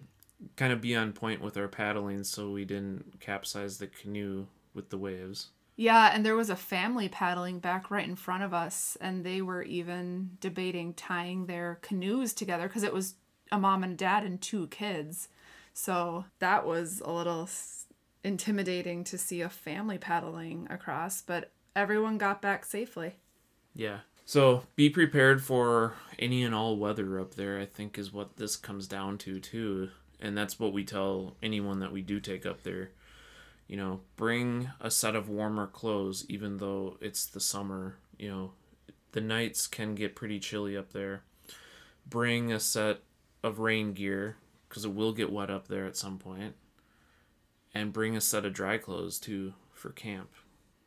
kind 0.55 0.73
of 0.73 0.81
be 0.81 0.95
on 0.95 1.13
point 1.13 1.41
with 1.41 1.57
our 1.57 1.67
paddling 1.67 2.23
so 2.23 2.51
we 2.51 2.65
didn't 2.65 3.19
capsize 3.19 3.77
the 3.77 3.87
canoe 3.87 4.45
with 4.73 4.89
the 4.89 4.97
waves. 4.97 5.49
Yeah, 5.77 6.11
and 6.13 6.25
there 6.25 6.35
was 6.35 6.49
a 6.49 6.55
family 6.55 7.09
paddling 7.09 7.59
back 7.59 7.91
right 7.91 8.07
in 8.07 8.15
front 8.15 8.43
of 8.43 8.53
us, 8.53 8.97
and 9.01 9.25
they 9.25 9.41
were 9.41 9.63
even 9.63 10.37
debating 10.39 10.93
tying 10.93 11.45
their 11.45 11.79
canoes 11.81 12.33
together 12.33 12.67
because 12.67 12.83
it 12.83 12.93
was 12.93 13.15
a 13.51 13.59
mom 13.59 13.83
and 13.83 13.97
dad 13.97 14.23
and 14.23 14.41
two 14.41 14.67
kids. 14.67 15.27
So 15.73 16.25
that 16.39 16.65
was 16.65 17.01
a 17.03 17.11
little 17.11 17.49
intimidating 18.23 19.03
to 19.05 19.17
see 19.17 19.41
a 19.41 19.49
family 19.49 19.97
paddling 19.97 20.67
across, 20.69 21.21
but 21.21 21.51
everyone 21.75 22.17
got 22.17 22.41
back 22.41 22.63
safely. 22.63 23.15
Yeah, 23.73 23.99
so 24.23 24.63
be 24.77 24.89
prepared 24.89 25.43
for 25.43 25.93
any 26.17 26.43
and 26.43 26.55
all 26.55 26.77
weather 26.77 27.19
up 27.19 27.35
there, 27.35 27.59
I 27.59 27.65
think 27.65 27.97
is 27.97 28.13
what 28.13 28.37
this 28.37 28.55
comes 28.55 28.87
down 28.87 29.17
to 29.19 29.39
too. 29.41 29.89
And 30.19 30.37
that's 30.37 30.59
what 30.59 30.73
we 30.73 30.83
tell 30.83 31.35
anyone 31.43 31.79
that 31.79 31.91
we 31.91 32.01
do 32.01 32.19
take 32.19 32.45
up 32.45 32.63
there. 32.63 32.91
You 33.67 33.77
know, 33.77 34.01
bring 34.15 34.69
a 34.79 34.91
set 34.91 35.15
of 35.15 35.29
warmer 35.29 35.67
clothes 35.67 36.25
even 36.29 36.57
though 36.57 36.97
it's 37.01 37.25
the 37.25 37.39
summer, 37.39 37.97
you 38.17 38.29
know. 38.29 38.51
The 39.11 39.21
nights 39.21 39.67
can 39.67 39.95
get 39.95 40.15
pretty 40.15 40.39
chilly 40.39 40.75
up 40.75 40.91
there. 40.91 41.23
Bring 42.05 42.51
a 42.51 42.59
set 42.59 42.99
of 43.43 43.59
rain 43.59 43.93
gear 43.93 44.35
because 44.67 44.83
it 44.83 44.93
will 44.93 45.13
get 45.13 45.31
wet 45.31 45.49
up 45.49 45.67
there 45.67 45.85
at 45.85 45.95
some 45.95 46.17
point. 46.17 46.55
And 47.73 47.93
bring 47.93 48.15
a 48.17 48.21
set 48.21 48.45
of 48.45 48.53
dry 48.53 48.77
clothes 48.77 49.17
too 49.19 49.53
for 49.73 49.91
camp. 49.91 50.31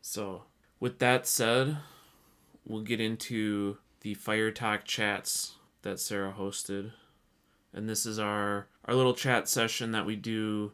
So, 0.00 0.44
with 0.80 0.98
that 0.98 1.26
said, 1.26 1.78
we'll 2.66 2.82
get 2.82 3.00
into 3.00 3.78
the 4.00 4.14
Fire 4.14 4.50
Talk 4.50 4.84
chats 4.84 5.54
that 5.82 6.00
Sarah 6.00 6.34
hosted. 6.38 6.92
And 7.72 7.88
this 7.88 8.06
is 8.06 8.18
our 8.18 8.68
our 8.88 8.94
little 8.94 9.12
chat 9.12 9.46
session 9.46 9.92
that 9.92 10.06
we 10.06 10.16
do 10.16 10.72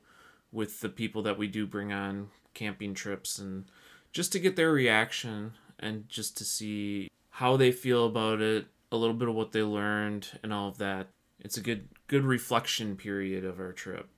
with 0.52 0.80
the 0.80 0.88
people 0.88 1.20
that 1.22 1.36
we 1.36 1.48
do 1.48 1.66
bring 1.66 1.92
on 1.92 2.28
camping 2.54 2.94
trips 2.94 3.40
and 3.40 3.64
just 4.12 4.30
to 4.30 4.38
get 4.38 4.54
their 4.54 4.70
reaction 4.70 5.52
and 5.80 6.08
just 6.08 6.36
to 6.36 6.44
see 6.44 7.10
how 7.28 7.56
they 7.56 7.72
feel 7.72 8.06
about 8.06 8.40
it, 8.40 8.66
a 8.92 8.96
little 8.96 9.16
bit 9.16 9.28
of 9.28 9.34
what 9.34 9.50
they 9.50 9.64
learned 9.64 10.28
and 10.44 10.52
all 10.52 10.68
of 10.68 10.78
that. 10.78 11.08
It's 11.40 11.56
a 11.56 11.60
good 11.60 11.88
good 12.06 12.22
reflection 12.22 12.96
period 12.96 13.44
of 13.44 13.58
our 13.58 13.72
trip. 13.72 14.08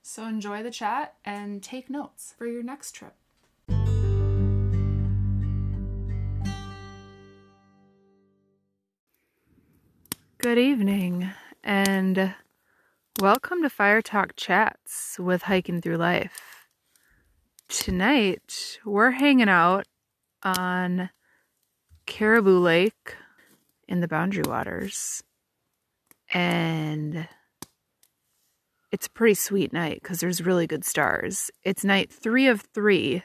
So 0.00 0.24
enjoy 0.24 0.62
the 0.62 0.70
chat 0.70 1.16
and 1.22 1.62
take 1.62 1.90
notes 1.90 2.34
for 2.38 2.46
your 2.46 2.62
next 2.62 2.92
trip. 2.92 3.12
Good 10.38 10.56
evening, 10.56 11.30
and 11.62 12.34
welcome 13.18 13.62
to 13.62 13.68
Fire 13.68 14.00
Talk 14.00 14.34
Chats 14.36 15.18
with 15.18 15.42
Hiking 15.42 15.80
Through 15.80 15.96
Life. 15.96 16.68
Tonight, 17.68 18.78
we're 18.84 19.10
hanging 19.10 19.48
out 19.48 19.86
on 20.44 21.10
Caribou 22.06 22.60
Lake 22.60 23.16
in 23.88 24.00
the 24.00 24.06
Boundary 24.06 24.44
Waters, 24.46 25.24
and 26.32 27.26
it's 28.92 29.08
a 29.08 29.10
pretty 29.10 29.34
sweet 29.34 29.72
night 29.72 30.00
because 30.00 30.20
there's 30.20 30.46
really 30.46 30.68
good 30.68 30.84
stars. 30.84 31.50
It's 31.64 31.82
night 31.82 32.12
three 32.12 32.46
of 32.46 32.60
three 32.72 33.24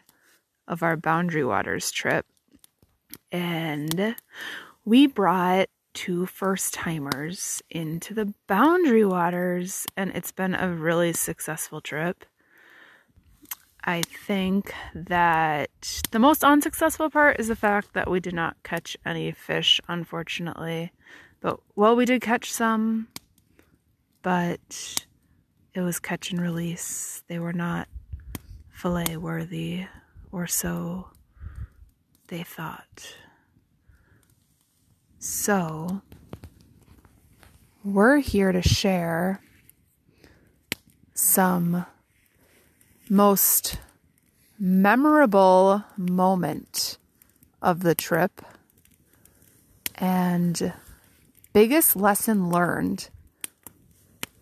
of 0.67 0.81
our 0.81 0.97
Boundary 0.97 1.43
Waters 1.43 1.91
trip, 1.91 2.25
and 3.31 4.15
we 4.85 5.05
brought 5.05 5.67
two 5.93 6.25
first 6.25 6.73
timers 6.73 7.61
into 7.69 8.13
the 8.13 8.33
boundary 8.47 9.05
waters, 9.05 9.85
and 9.95 10.11
it's 10.15 10.31
been 10.31 10.55
a 10.55 10.69
really 10.69 11.13
successful 11.13 11.81
trip. 11.81 12.25
I 13.83 14.01
think 14.01 14.73
that 14.95 16.01
the 16.11 16.19
most 16.19 16.43
unsuccessful 16.43 17.09
part 17.09 17.39
is 17.39 17.49
the 17.49 17.55
fact 17.55 17.93
that 17.93 18.09
we 18.09 18.19
did 18.19 18.33
not 18.33 18.55
catch 18.63 18.95
any 19.05 19.31
fish, 19.31 19.81
unfortunately. 19.89 20.91
But, 21.41 21.59
well, 21.75 21.95
we 21.95 22.05
did 22.05 22.21
catch 22.21 22.51
some, 22.51 23.09
but 24.21 25.05
it 25.73 25.81
was 25.81 25.99
catch 25.99 26.31
and 26.31 26.39
release. 26.39 27.23
They 27.27 27.39
were 27.39 27.51
not 27.51 27.89
fillet 28.71 29.17
worthy, 29.17 29.87
or 30.31 30.47
so 30.47 31.09
they 32.27 32.43
thought. 32.43 33.15
So, 35.25 36.01
we're 37.81 38.17
here 38.17 38.51
to 38.51 38.61
share 38.61 39.39
some 41.13 41.85
most 43.09 43.79
memorable 44.59 45.85
moment 45.95 46.97
of 47.61 47.83
the 47.83 47.95
trip 47.95 48.41
and 49.95 50.73
biggest 51.53 51.95
lesson 51.95 52.49
learned. 52.49 53.07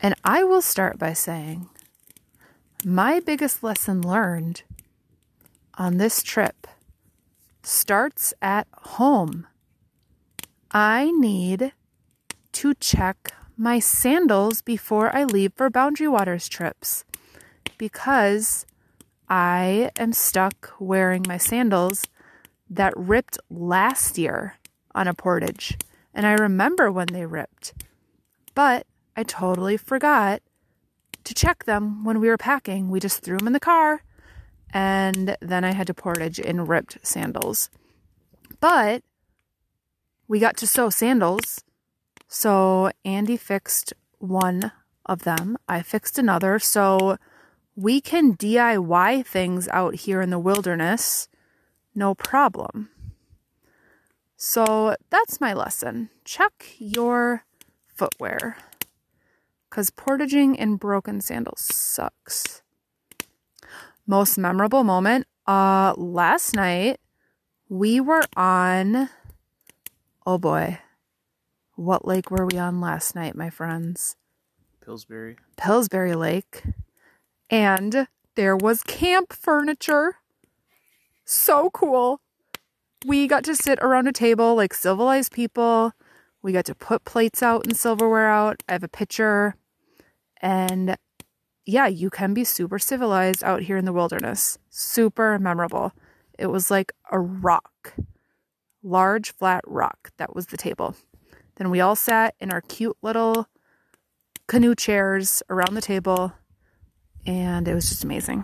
And 0.02 0.16
I 0.24 0.44
will 0.44 0.64
start 0.64 0.98
by 0.98 1.14
saying 1.14 1.70
my 2.84 3.20
biggest 3.20 3.62
lesson 3.62 4.02
learned 4.02 4.64
on 5.76 5.98
this 5.98 6.24
trip 6.24 6.66
starts 7.62 8.34
at 8.42 8.66
home. 8.74 9.46
I 10.74 11.12
need 11.12 11.74
to 12.54 12.74
check 12.76 13.34
my 13.58 13.80
sandals 13.80 14.62
before 14.62 15.14
I 15.14 15.26
leave 15.26 15.52
for 15.54 15.70
Boundary 15.70 16.08
Waters 16.08 16.48
trips 16.48 17.04
because 17.78 18.66
I 19.28 19.92
am 19.98 20.14
stuck 20.14 20.74
wearing 20.80 21.26
my 21.28 21.38
sandals 21.38 22.06
that 22.70 22.94
ripped 22.96 23.38
last 23.50 24.18
year 24.18 24.56
on 24.96 25.10
a 25.10 25.14
portage. 25.14 25.78
And 26.14 26.26
I 26.26 26.34
remember 26.34 26.90
when 26.90 27.08
they 27.08 27.26
ripped. 27.26 27.74
But 28.56 28.88
I 29.18 29.24
totally 29.24 29.76
forgot 29.76 30.42
to 31.26 31.34
check 31.34 31.66
them 31.66 32.06
when 32.06 32.22
we 32.22 32.30
were 32.30 32.38
packing. 32.38 32.90
We 32.90 33.02
just 33.02 33.22
threw 33.24 33.38
them 33.38 33.48
in 33.48 33.54
the 33.54 33.60
car. 33.60 34.04
And 34.74 35.36
then 35.42 35.66
I 35.66 35.74
had 35.74 35.88
to 35.88 35.94
portage 35.94 36.40
in 36.40 36.66
ripped 36.66 37.06
sandals. 37.06 37.70
But 38.62 39.04
we 40.32 40.40
got 40.40 40.56
to 40.56 40.66
sew 40.66 40.90
sandals. 40.90 41.62
So 42.30 42.90
Andy 43.04 43.36
fixed 43.36 43.92
one 44.20 44.72
of 45.06 45.24
them. 45.24 45.58
I 45.68 45.82
fixed 45.82 46.18
another. 46.18 46.58
So 46.58 47.18
we 47.76 48.00
can 48.00 48.38
DIY 48.38 49.26
things 49.26 49.68
out 49.74 49.96
here 49.96 50.22
in 50.22 50.30
the 50.30 50.40
wilderness, 50.40 51.28
no 51.94 52.16
problem. 52.16 52.88
So 54.38 54.96
that's 55.10 55.42
my 55.42 55.54
lesson. 55.54 56.10
Check 56.24 56.76
your 56.78 57.44
footwear. 57.94 58.56
Because 59.70 59.90
portaging 59.90 60.56
in 60.56 60.78
broken 60.78 61.20
sandals 61.20 61.60
sucks. 61.60 62.62
Most 64.08 64.38
memorable 64.38 64.86
moment 64.86 65.28
uh 65.46 65.94
last 65.98 66.56
night 66.56 67.02
we 67.68 68.00
were 68.00 68.24
on 68.38 69.10
oh 70.26 70.38
boy. 70.38 70.80
What 71.76 72.08
lake 72.08 72.30
were 72.30 72.46
we 72.46 72.58
on 72.58 72.82
last 72.82 73.16
night, 73.16 73.36
my 73.36 73.50
friends? 73.50 74.16
Pillsbury. 74.84 75.38
Pillsbury 75.58 76.16
Lake. 76.16 76.64
And 77.50 78.08
there 78.36 78.56
was 78.56 78.84
camp 78.84 79.34
furniture. 79.34 80.18
So 81.26 81.70
cool. 81.70 82.22
We 83.06 83.28
got 83.28 83.44
to 83.46 83.56
sit 83.56 83.80
around 83.82 84.08
a 84.08 84.12
table 84.12 84.56
like 84.56 84.74
civilized 84.74 85.32
people. 85.32 85.94
We 86.42 86.52
got 86.52 86.66
to 86.66 86.76
put 86.76 87.06
plates 87.06 87.42
out 87.44 87.66
and 87.66 87.76
silverware 87.76 88.30
out. 88.30 88.64
I 88.68 88.74
have 88.74 88.84
a 88.84 88.88
picture. 88.88 89.56
And 90.42 90.98
yeah, 91.66 91.88
you 91.88 92.10
can 92.10 92.34
be 92.34 92.44
super 92.44 92.80
civilized 92.80 93.44
out 93.44 93.64
here 93.64 93.78
in 93.78 93.86
the 93.86 93.94
wilderness. 93.94 94.58
Super 94.70 95.38
memorable. 95.40 95.94
It 96.38 96.48
was 96.48 96.72
like 96.72 96.92
a 97.12 97.20
rock, 97.20 97.94
large 98.84 99.32
flat 99.32 99.64
rock. 99.68 100.12
That 100.18 100.36
was 100.36 100.48
the 100.48 100.58
table. 100.58 100.96
Then 101.56 101.70
we 101.70 101.80
all 101.80 101.96
sat 101.96 102.36
in 102.40 102.52
our 102.52 102.62
cute 102.62 102.98
little 103.02 103.48
canoe 104.48 104.76
chairs 104.76 105.44
around 105.50 105.76
the 105.76 105.82
table, 105.82 106.34
and 107.26 107.68
it 107.68 107.74
was 107.76 107.90
just 107.90 108.04
amazing. 108.04 108.44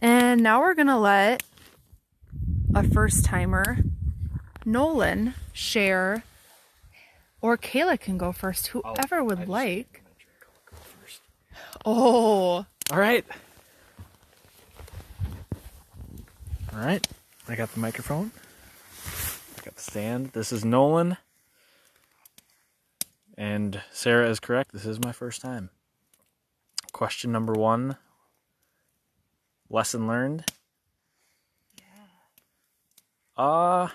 And 0.00 0.42
now 0.42 0.60
we're 0.60 0.74
gonna 0.74 0.98
let 0.98 1.42
a 2.74 2.82
first 2.82 3.24
timer, 3.24 3.78
Nolan, 4.64 5.34
share, 5.52 6.24
or 7.40 7.58
Kayla 7.58 8.00
can 8.00 8.18
go 8.18 8.32
first, 8.32 8.70
oh, 8.74 8.80
whoever 8.82 9.22
would 9.22 9.48
like. 9.48 10.02
Oh, 11.84 12.64
All 12.90 12.98
right. 12.98 13.24
All 16.72 16.78
right. 16.78 17.06
I 17.48 17.54
got 17.54 17.72
the 17.74 17.80
microphone. 17.80 18.30
I 19.82 19.84
stand. 19.84 20.28
This 20.28 20.52
is 20.52 20.64
Nolan. 20.64 21.16
And 23.36 23.82
Sarah 23.90 24.30
is 24.30 24.38
correct. 24.38 24.70
This 24.72 24.86
is 24.86 25.00
my 25.00 25.10
first 25.10 25.42
time. 25.42 25.70
Question 26.92 27.32
number 27.32 27.52
one 27.52 27.96
Lesson 29.68 30.06
learned? 30.06 30.44
Yeah. 31.78 31.84
Uh, 33.44 33.88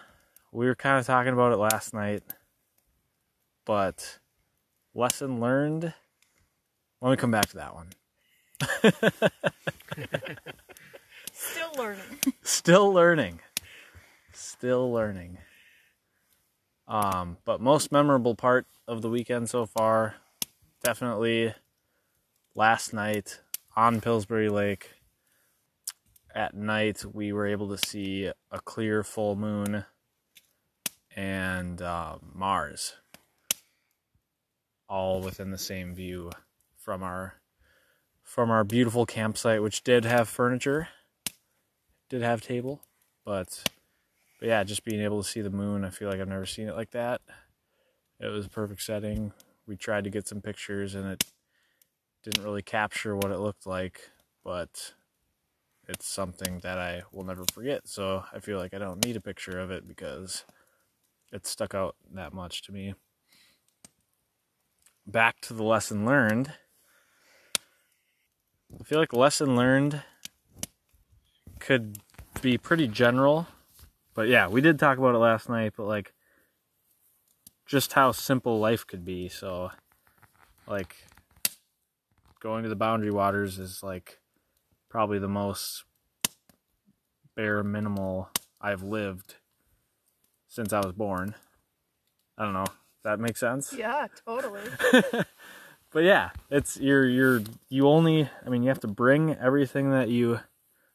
we 0.52 0.66
were 0.66 0.76
kind 0.76 1.00
of 1.00 1.06
talking 1.06 1.32
about 1.32 1.54
it 1.54 1.58
last 1.58 1.94
night. 1.94 2.24
But 3.64 4.20
lesson 4.94 5.40
learned? 5.40 5.94
Let 7.02 7.12
me 7.12 7.16
come 7.16 7.32
back 7.32 7.46
to 7.46 7.56
that 7.56 7.74
one. 7.74 7.92
still 11.32 11.72
learning. 11.78 12.20
Still 12.44 12.92
learning. 12.92 13.40
Still 14.34 14.92
learning. 14.92 15.38
Um, 16.88 17.38
but 17.44 17.60
most 17.60 17.92
memorable 17.92 18.36
part 18.36 18.66
of 18.88 19.02
the 19.02 19.10
weekend 19.10 19.50
so 19.50 19.66
far, 19.66 20.16
definitely 20.84 21.54
last 22.56 22.94
night 22.94 23.42
on 23.76 24.00
Pillsbury 24.02 24.50
Lake. 24.50 24.92
At 26.34 26.54
night, 26.56 27.04
we 27.14 27.34
were 27.34 27.48
able 27.48 27.70
to 27.70 27.78
see 27.78 28.32
a 28.52 28.60
clear 28.62 29.04
full 29.04 29.36
moon 29.36 29.86
and 31.16 31.82
uh, 31.82 32.18
Mars, 32.34 32.96
all 34.88 35.20
within 35.20 35.50
the 35.52 35.58
same 35.58 35.96
view 35.96 36.32
from 36.78 37.04
our 37.04 37.34
from 38.24 38.52
our 38.52 38.64
beautiful 38.64 39.06
campsite, 39.06 39.64
which 39.64 39.84
did 39.84 40.06
have 40.06 40.30
furniture, 40.30 40.90
did 42.10 42.22
have 42.22 42.42
table, 42.42 42.82
but 43.26 43.64
but 44.40 44.48
yeah, 44.48 44.64
just 44.64 44.84
being 44.84 45.02
able 45.02 45.22
to 45.22 45.28
see 45.28 45.42
the 45.42 45.50
moon, 45.50 45.84
I 45.84 45.90
feel 45.90 46.10
like 46.10 46.20
I've 46.20 46.28
never 46.28 46.46
seen 46.46 46.68
it 46.68 46.76
like 46.76 46.92
that. 46.92 47.22
It 48.20 48.28
was 48.28 48.46
a 48.46 48.50
perfect 48.50 48.82
setting. 48.82 49.32
We 49.68 49.76
tried 49.76 50.04
to 50.06 50.10
get 50.10 50.28
some 50.28 50.42
pictures 50.42 50.96
and 50.96 51.08
it 51.08 51.24
didn't 52.24 52.44
really 52.44 52.62
capture 52.62 53.16
what 53.16 53.32
it 53.32 53.40
looked 53.40 53.66
like, 53.66 54.10
but 54.44 54.94
it's 55.88 56.08
something 56.08 56.60
that 56.60 56.78
I 56.78 57.04
will 57.12 57.24
never 57.24 57.46
forget. 57.54 57.88
So 57.88 58.24
I 58.34 58.40
feel 58.40 58.58
like 58.58 58.74
I 58.74 58.80
don't 58.80 59.04
need 59.06 59.16
a 59.16 59.22
picture 59.22 59.60
of 59.60 59.72
it 59.72 59.88
because 59.88 60.44
it 61.32 61.46
stuck 61.46 61.74
out 61.74 61.96
that 62.14 62.34
much 62.34 62.62
to 62.64 62.72
me. 62.72 62.94
Back 65.06 65.40
to 65.42 65.54
the 65.54 65.64
lesson 65.64 66.06
learned. 66.06 66.54
I 68.80 68.84
feel 68.84 69.00
like 69.00 69.14
lesson 69.14 69.56
learned 69.56 70.02
could 71.60 72.00
be 72.42 72.58
pretty 72.58 72.88
general. 72.88 73.48
But 74.18 74.30
yeah, 74.30 74.48
we 74.48 74.62
did 74.62 74.80
talk 74.80 74.98
about 74.98 75.14
it 75.14 75.20
last 75.20 75.48
night, 75.48 75.74
but 75.78 75.86
like 75.86 76.12
just 77.68 77.94
how 77.94 78.12
simple 78.12 78.60
life 78.60 78.88
could 78.88 79.06
be. 79.06 79.30
So 79.30 79.70
like 80.68 80.96
going 82.40 82.64
to 82.64 82.70
the 82.70 82.76
boundary 82.76 83.12
waters 83.12 83.60
is 83.60 83.84
like 83.84 84.18
probably 84.90 85.20
the 85.20 85.28
most 85.28 85.84
bare 87.36 87.64
minimal 87.64 88.30
I've 88.60 88.82
lived 88.82 89.36
since 90.48 90.74
I 90.74 90.80
was 90.80 90.94
born. 90.94 91.36
I 92.40 92.44
don't 92.44 92.54
know. 92.54 92.66
That 93.04 93.20
makes 93.20 93.40
sense? 93.40 93.72
Yeah, 93.72 94.08
totally. 94.26 94.62
but 95.92 96.04
yeah, 96.04 96.32
it's 96.50 96.76
you're 96.78 97.06
you're 97.06 97.44
you 97.70 97.88
only 97.88 98.28
I 98.44 98.50
mean 98.50 98.64
you 98.64 98.70
have 98.70 98.80
to 98.80 98.88
bring 98.88 99.36
everything 99.36 99.92
that 99.92 100.10
you 100.10 100.40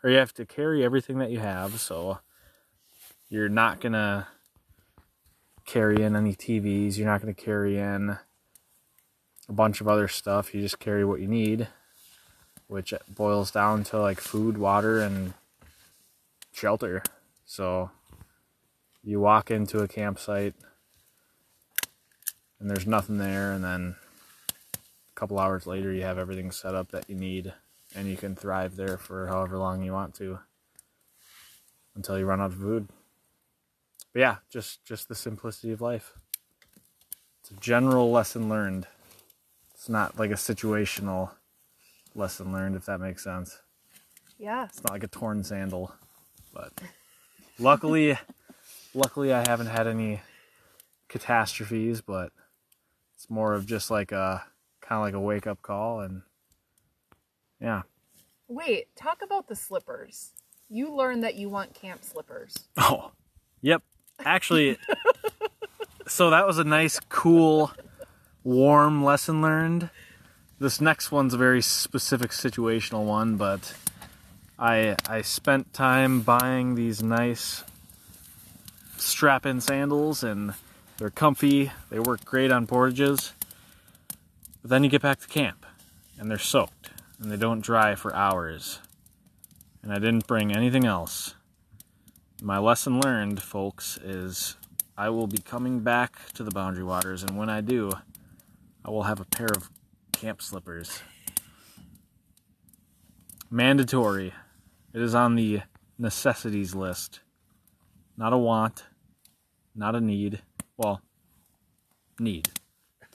or 0.02 0.10
you 0.10 0.16
have 0.16 0.34
to 0.34 0.44
carry 0.44 0.84
everything 0.84 1.18
that 1.18 1.30
you 1.30 1.38
have, 1.38 1.78
so 1.78 2.18
you're 3.32 3.48
not 3.48 3.80
gonna 3.80 4.28
carry 5.64 6.02
in 6.02 6.14
any 6.14 6.34
TVs, 6.34 6.98
you're 6.98 7.06
not 7.06 7.22
gonna 7.22 7.32
carry 7.32 7.78
in 7.78 8.18
a 9.48 9.52
bunch 9.52 9.80
of 9.80 9.88
other 9.88 10.06
stuff, 10.06 10.52
you 10.52 10.60
just 10.60 10.78
carry 10.78 11.02
what 11.02 11.18
you 11.18 11.26
need, 11.26 11.66
which 12.66 12.92
boils 13.08 13.50
down 13.50 13.84
to 13.84 13.98
like 13.98 14.20
food, 14.20 14.58
water 14.58 15.00
and 15.00 15.32
shelter. 16.52 17.02
So 17.46 17.90
you 19.02 19.18
walk 19.18 19.50
into 19.50 19.78
a 19.78 19.88
campsite 19.88 20.54
and 22.60 22.68
there's 22.68 22.86
nothing 22.86 23.16
there 23.16 23.52
and 23.52 23.64
then 23.64 23.96
a 24.74 25.14
couple 25.14 25.38
hours 25.38 25.66
later 25.66 25.90
you 25.90 26.02
have 26.02 26.18
everything 26.18 26.50
set 26.50 26.74
up 26.74 26.90
that 26.90 27.08
you 27.08 27.16
need 27.16 27.54
and 27.96 28.08
you 28.08 28.18
can 28.18 28.36
thrive 28.36 28.76
there 28.76 28.98
for 28.98 29.28
however 29.28 29.56
long 29.56 29.82
you 29.82 29.94
want 29.94 30.12
to 30.16 30.38
until 31.94 32.18
you 32.18 32.26
run 32.26 32.42
out 32.42 32.52
of 32.52 32.58
food 32.58 32.90
but 34.12 34.20
yeah 34.20 34.36
just 34.50 34.84
just 34.84 35.08
the 35.08 35.14
simplicity 35.14 35.72
of 35.72 35.80
life 35.80 36.12
it's 37.40 37.50
a 37.50 37.54
general 37.56 38.10
lesson 38.10 38.48
learned 38.48 38.86
it's 39.74 39.88
not 39.88 40.18
like 40.18 40.30
a 40.30 40.34
situational 40.34 41.30
lesson 42.14 42.52
learned 42.52 42.76
if 42.76 42.86
that 42.86 43.00
makes 43.00 43.24
sense 43.24 43.60
Yeah. 44.38 44.64
it's 44.64 44.82
not 44.84 44.92
like 44.92 45.04
a 45.04 45.08
torn 45.08 45.44
sandal 45.44 45.94
but 46.54 46.72
luckily 47.58 48.18
luckily 48.94 49.32
i 49.32 49.44
haven't 49.48 49.68
had 49.68 49.86
any 49.86 50.20
catastrophes 51.08 52.00
but 52.00 52.32
it's 53.16 53.30
more 53.30 53.54
of 53.54 53.66
just 53.66 53.90
like 53.90 54.12
a 54.12 54.44
kind 54.80 54.98
of 54.98 55.02
like 55.04 55.14
a 55.14 55.20
wake 55.20 55.46
up 55.46 55.62
call 55.62 56.00
and 56.00 56.22
yeah 57.60 57.82
Wait, 58.48 58.94
talk 58.96 59.22
about 59.22 59.48
the 59.48 59.56
slippers. 59.56 60.32
You 60.68 60.94
learned 60.94 61.24
that 61.24 61.36
you 61.36 61.48
want 61.48 61.72
camp 61.72 62.04
slippers. 62.04 62.54
oh 62.76 63.12
yep 63.62 63.82
actually 64.24 64.78
so 66.06 66.30
that 66.30 66.46
was 66.46 66.58
a 66.58 66.64
nice 66.64 67.00
cool 67.08 67.72
warm 68.44 69.04
lesson 69.04 69.42
learned 69.42 69.90
this 70.58 70.80
next 70.80 71.10
one's 71.10 71.34
a 71.34 71.38
very 71.38 71.62
specific 71.62 72.30
situational 72.30 73.04
one 73.04 73.36
but 73.36 73.74
i 74.58 74.96
i 75.08 75.20
spent 75.22 75.72
time 75.72 76.20
buying 76.20 76.74
these 76.74 77.02
nice 77.02 77.64
strap-in 78.96 79.60
sandals 79.60 80.22
and 80.22 80.54
they're 81.02 81.10
comfy. 81.10 81.72
They 81.90 81.98
work 81.98 82.24
great 82.24 82.52
on 82.52 82.66
portages. 82.66 83.32
But 84.62 84.70
then 84.70 84.84
you 84.84 84.90
get 84.90 85.02
back 85.02 85.20
to 85.20 85.28
camp 85.28 85.66
and 86.18 86.30
they're 86.30 86.38
soaked 86.38 86.90
and 87.20 87.30
they 87.30 87.36
don't 87.36 87.60
dry 87.60 87.94
for 87.94 88.14
hours. 88.14 88.78
And 89.82 89.92
I 89.92 89.96
didn't 89.96 90.26
bring 90.26 90.54
anything 90.54 90.84
else. 90.84 91.34
My 92.44 92.58
lesson 92.58 93.00
learned, 93.00 93.40
folks, 93.40 94.00
is 94.02 94.56
I 94.98 95.10
will 95.10 95.28
be 95.28 95.38
coming 95.38 95.78
back 95.78 96.32
to 96.34 96.42
the 96.42 96.50
Boundary 96.50 96.82
Waters, 96.82 97.22
and 97.22 97.38
when 97.38 97.48
I 97.48 97.60
do, 97.60 97.92
I 98.84 98.90
will 98.90 99.04
have 99.04 99.20
a 99.20 99.24
pair 99.24 99.46
of 99.46 99.70
camp 100.10 100.42
slippers. 100.42 101.02
Mandatory. 103.48 104.34
It 104.92 105.00
is 105.00 105.14
on 105.14 105.36
the 105.36 105.60
necessities 106.00 106.74
list. 106.74 107.20
Not 108.16 108.32
a 108.32 108.38
want, 108.38 108.86
not 109.76 109.94
a 109.94 110.00
need. 110.00 110.42
Well, 110.76 111.00
need. 112.18 112.48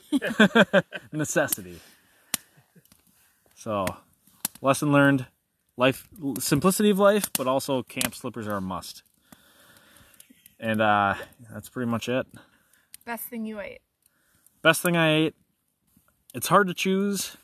Necessity. 1.11 1.81
So, 3.55 3.87
lesson 4.61 4.93
learned 4.93 5.25
life 5.75 6.07
simplicity 6.39 6.91
of 6.91 6.99
life, 6.99 7.29
but 7.33 7.45
also 7.45 7.83
camp 7.83 8.15
slippers 8.15 8.47
are 8.47 8.55
a 8.55 8.61
must. 8.61 9.03
And 10.59 10.81
uh, 10.81 11.15
that's 11.51 11.69
pretty 11.69 11.89
much 11.89 12.09
it. 12.09 12.27
Best 13.05 13.25
thing 13.25 13.45
you 13.45 13.59
ate. 13.59 13.79
Best 14.61 14.81
thing 14.81 14.97
I 14.97 15.13
ate. 15.13 15.35
It's 16.33 16.47
hard 16.47 16.67
to 16.67 16.73
choose, 16.73 17.37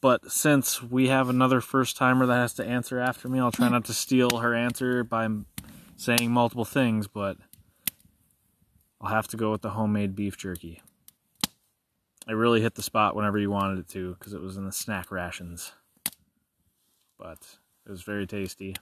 but 0.00 0.30
since 0.30 0.82
we 0.82 1.08
have 1.08 1.28
another 1.28 1.60
first 1.60 1.96
timer 1.96 2.26
that 2.26 2.34
has 2.34 2.54
to 2.54 2.64
answer 2.64 2.98
after 2.98 3.28
me, 3.28 3.38
I'll 3.40 3.52
try 3.52 3.68
not 3.68 3.84
to 3.86 3.92
steal 3.94 4.38
her 4.38 4.54
answer 4.54 5.02
by 5.02 5.28
saying 5.96 6.30
multiple 6.30 6.64
things, 6.64 7.08
but 7.08 7.36
I'll 9.00 9.10
have 9.12 9.28
to 9.28 9.36
go 9.36 9.50
with 9.50 9.62
the 9.62 9.70
homemade 9.70 10.14
beef 10.14 10.36
jerky. 10.36 10.80
It 12.28 12.34
really 12.34 12.60
hit 12.60 12.76
the 12.76 12.82
spot 12.82 13.16
whenever 13.16 13.38
you 13.38 13.50
wanted 13.50 13.80
it 13.80 13.88
to 13.90 14.14
because 14.14 14.32
it 14.32 14.40
was 14.40 14.56
in 14.56 14.64
the 14.64 14.72
snack 14.72 15.10
rations. 15.10 15.72
But 17.18 17.38
it 17.84 17.90
was 17.90 18.02
very 18.02 18.26
tasty. 18.26 18.76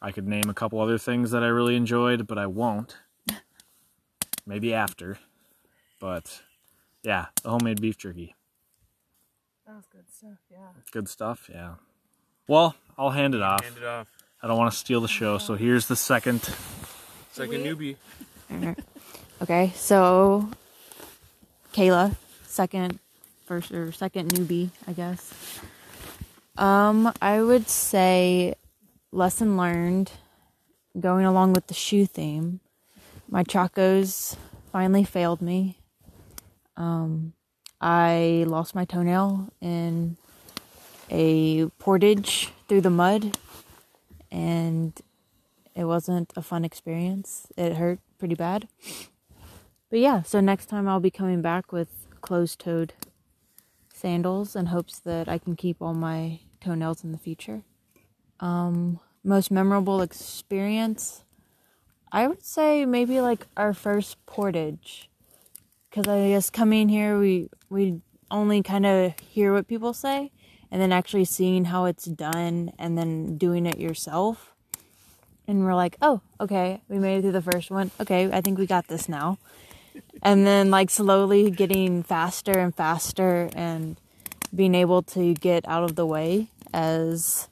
I 0.00 0.12
could 0.12 0.28
name 0.28 0.48
a 0.48 0.54
couple 0.54 0.80
other 0.80 0.98
things 0.98 1.30
that 1.32 1.42
I 1.42 1.48
really 1.48 1.76
enjoyed, 1.76 2.26
but 2.26 2.38
I 2.38 2.46
won't. 2.46 2.96
Maybe 4.46 4.72
after. 4.72 5.18
But 6.00 6.40
yeah, 7.02 7.26
the 7.42 7.50
homemade 7.50 7.80
beef 7.80 7.98
jerky. 7.98 8.34
That 9.66 9.76
was 9.76 9.86
good 9.86 10.10
stuff, 10.10 10.38
yeah. 10.50 10.68
Good 10.92 11.08
stuff, 11.08 11.50
yeah. 11.52 11.74
Well, 12.46 12.74
I'll 12.96 13.10
hand 13.10 13.34
it 13.34 13.42
off. 13.42 13.62
Hand 13.62 13.76
it 13.76 13.84
off. 13.84 14.08
I 14.42 14.46
don't 14.46 14.56
want 14.56 14.72
to 14.72 14.78
steal 14.78 15.00
the 15.00 15.08
show, 15.08 15.38
so 15.38 15.54
here's 15.54 15.88
the 15.88 15.96
second. 15.96 16.48
Second 17.32 17.64
newbie. 17.64 17.96
Okay, 19.40 19.72
so 19.76 20.50
Kayla, 21.72 22.16
second, 22.44 22.98
first 23.46 23.70
or 23.70 23.92
second 23.92 24.32
newbie, 24.32 24.70
I 24.88 24.92
guess. 24.92 25.32
Um, 26.56 27.12
I 27.22 27.40
would 27.40 27.68
say 27.68 28.56
lesson 29.12 29.56
learned, 29.56 30.12
going 30.98 31.24
along 31.24 31.52
with 31.52 31.66
the 31.66 31.74
shoe 31.74 32.06
theme. 32.06 32.60
My 33.28 33.44
chacos 33.44 34.36
finally 34.72 35.04
failed 35.04 35.40
me. 35.40 35.78
Um, 36.76 37.32
I 37.80 38.44
lost 38.46 38.74
my 38.74 38.84
toenail 38.84 39.52
in 39.60 40.16
a 41.10 41.66
portage 41.78 42.50
through 42.68 42.82
the 42.82 42.90
mud, 42.90 43.36
and 44.30 44.98
it 45.74 45.84
wasn't 45.84 46.32
a 46.36 46.42
fun 46.42 46.64
experience. 46.64 47.46
It 47.56 47.76
hurt 47.76 48.00
pretty 48.18 48.34
bad. 48.34 48.68
But 49.90 50.00
yeah, 50.00 50.22
so 50.22 50.40
next 50.40 50.66
time 50.66 50.88
I'll 50.88 51.00
be 51.00 51.10
coming 51.10 51.40
back 51.40 51.72
with 51.72 52.06
closed 52.20 52.58
toed 52.58 52.92
sandals 53.92 54.54
in 54.54 54.66
hopes 54.66 54.98
that 55.00 55.28
I 55.28 55.38
can 55.38 55.56
keep 55.56 55.80
all 55.80 55.94
my 55.94 56.40
toenails 56.60 57.04
in 57.04 57.12
the 57.12 57.18
future. 57.18 57.62
Um, 58.40 59.00
most 59.24 59.50
memorable 59.50 60.00
experience, 60.00 61.24
I 62.12 62.26
would 62.26 62.44
say 62.44 62.84
maybe 62.84 63.20
like 63.20 63.46
our 63.56 63.74
first 63.74 64.24
portage. 64.26 65.08
Because 65.90 66.06
I 66.06 66.28
guess 66.28 66.50
coming 66.50 66.88
here, 66.88 67.18
we, 67.18 67.48
we 67.68 68.00
only 68.30 68.62
kind 68.62 68.86
of 68.86 69.18
hear 69.18 69.52
what 69.52 69.68
people 69.68 69.92
say, 69.92 70.30
and 70.70 70.80
then 70.80 70.92
actually 70.92 71.24
seeing 71.24 71.66
how 71.66 71.86
it's 71.86 72.04
done 72.04 72.72
and 72.78 72.96
then 72.96 73.36
doing 73.38 73.66
it 73.66 73.78
yourself. 73.78 74.54
And 75.46 75.64
we're 75.64 75.74
like, 75.74 75.96
oh, 76.02 76.20
okay, 76.40 76.82
we 76.88 76.98
made 76.98 77.18
it 77.18 77.22
through 77.22 77.32
the 77.32 77.42
first 77.42 77.70
one. 77.70 77.90
Okay, 77.98 78.30
I 78.30 78.42
think 78.42 78.58
we 78.58 78.66
got 78.66 78.88
this 78.88 79.08
now 79.08 79.38
and 80.22 80.46
then 80.46 80.70
like 80.70 80.90
slowly 80.90 81.50
getting 81.50 82.02
faster 82.02 82.58
and 82.58 82.74
faster 82.74 83.48
and 83.54 83.96
being 84.54 84.74
able 84.74 85.02
to 85.02 85.34
get 85.34 85.66
out 85.68 85.84
of 85.84 85.94
the 85.94 86.06
way 86.06 86.48
as 86.72 87.48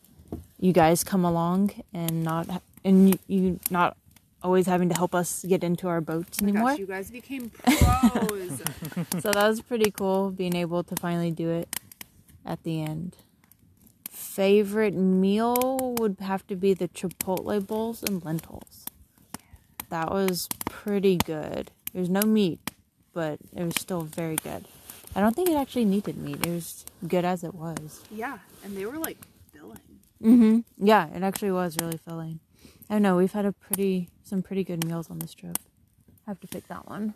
you 0.59 0.73
guys 0.73 1.05
come 1.05 1.25
along 1.25 1.71
and 1.93 2.23
not 2.23 2.63
and 2.85 3.09
you, 3.11 3.19
you 3.27 3.61
not 3.71 3.97
always 4.43 4.67
having 4.67 4.89
to 4.89 4.95
help 4.95 5.15
us 5.15 5.45
get 5.49 5.65
into 5.65 5.89
our 5.89 6.01
boats 6.01 6.39
Oh 6.41 6.45
anymore. 6.45 6.71
gosh, 6.71 6.79
you 6.79 6.87
guys 6.87 7.11
became 7.11 7.51
pros. 7.65 8.63
so 9.21 9.33
that 9.33 9.49
was 9.49 9.61
pretty 9.61 9.91
cool 9.91 10.31
being 10.31 10.55
able 10.55 10.85
to 10.85 10.95
finally 10.97 11.31
do 11.31 11.51
it 11.51 11.81
at 12.45 12.63
the 12.63 12.83
end. 12.83 13.17
Favorite 14.11 14.95
meal 14.95 15.95
would 15.99 16.19
have 16.21 16.47
to 16.47 16.57
be 16.57 16.75
the 16.75 16.89
chipotle 16.89 17.67
bowls 17.67 18.03
and 18.03 18.25
lentils. 18.25 18.85
That 19.89 20.11
was 20.11 20.49
pretty 20.67 21.17
good. 21.17 21.71
There's 21.93 22.09
no 22.11 22.23
meat, 22.23 22.71
but 23.13 23.39
it 23.55 23.63
was 23.65 23.75
still 23.79 24.03
very 24.03 24.37
good. 24.37 24.67
I 25.15 25.21
don't 25.21 25.35
think 25.35 25.49
it 25.49 25.55
actually 25.57 25.85
needed 25.87 26.17
meat. 26.19 26.45
It 26.47 26.51
was 26.51 26.85
good 27.07 27.25
as 27.25 27.43
it 27.45 27.55
was. 27.55 28.03
yeah, 28.11 28.39
and 28.65 28.77
they 28.77 28.85
were 28.87 28.99
like 28.99 29.19
filling. 30.21 30.63
Mhm. 30.63 30.65
Yeah, 30.79 31.09
it 31.15 31.23
actually 31.23 31.53
was 31.53 31.77
really 31.81 31.99
filling. 31.99 32.41
I 32.89 32.95
don't 32.95 33.03
know. 33.03 33.17
We've 33.17 33.33
had 33.33 33.47
a 33.47 33.53
pretty 33.53 34.09
some 34.23 34.43
pretty 34.43 34.65
good 34.65 34.85
meals 34.85 35.11
on 35.11 35.19
this 35.19 35.35
trip. 35.35 35.59
I 36.27 36.31
have 36.31 36.41
to 36.41 36.47
pick 36.49 36.67
that 36.69 36.89
one. 36.89 37.15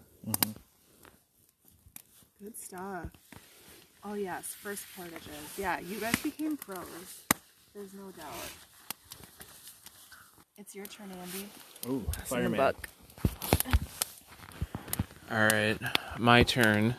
Good 2.43 2.57
stuff. 2.57 3.07
Oh 4.05 4.15
yes, 4.15 4.47
first 4.47 4.85
portages. 4.97 5.29
Yeah, 5.59 5.79
you 5.81 6.01
guys 6.01 6.17
became 6.23 6.57
pros. 6.57 6.87
There's 7.75 7.93
no 7.95 8.11
doubt. 8.17 8.35
It's 10.57 10.75
your 10.75 10.87
turn, 10.87 11.11
Andy. 11.11 11.49
Ooh, 11.89 12.05
In 12.45 12.51
the. 12.53 12.77
All 15.31 15.39
right, 15.47 15.79
my 16.19 16.43
turn. 16.43 16.95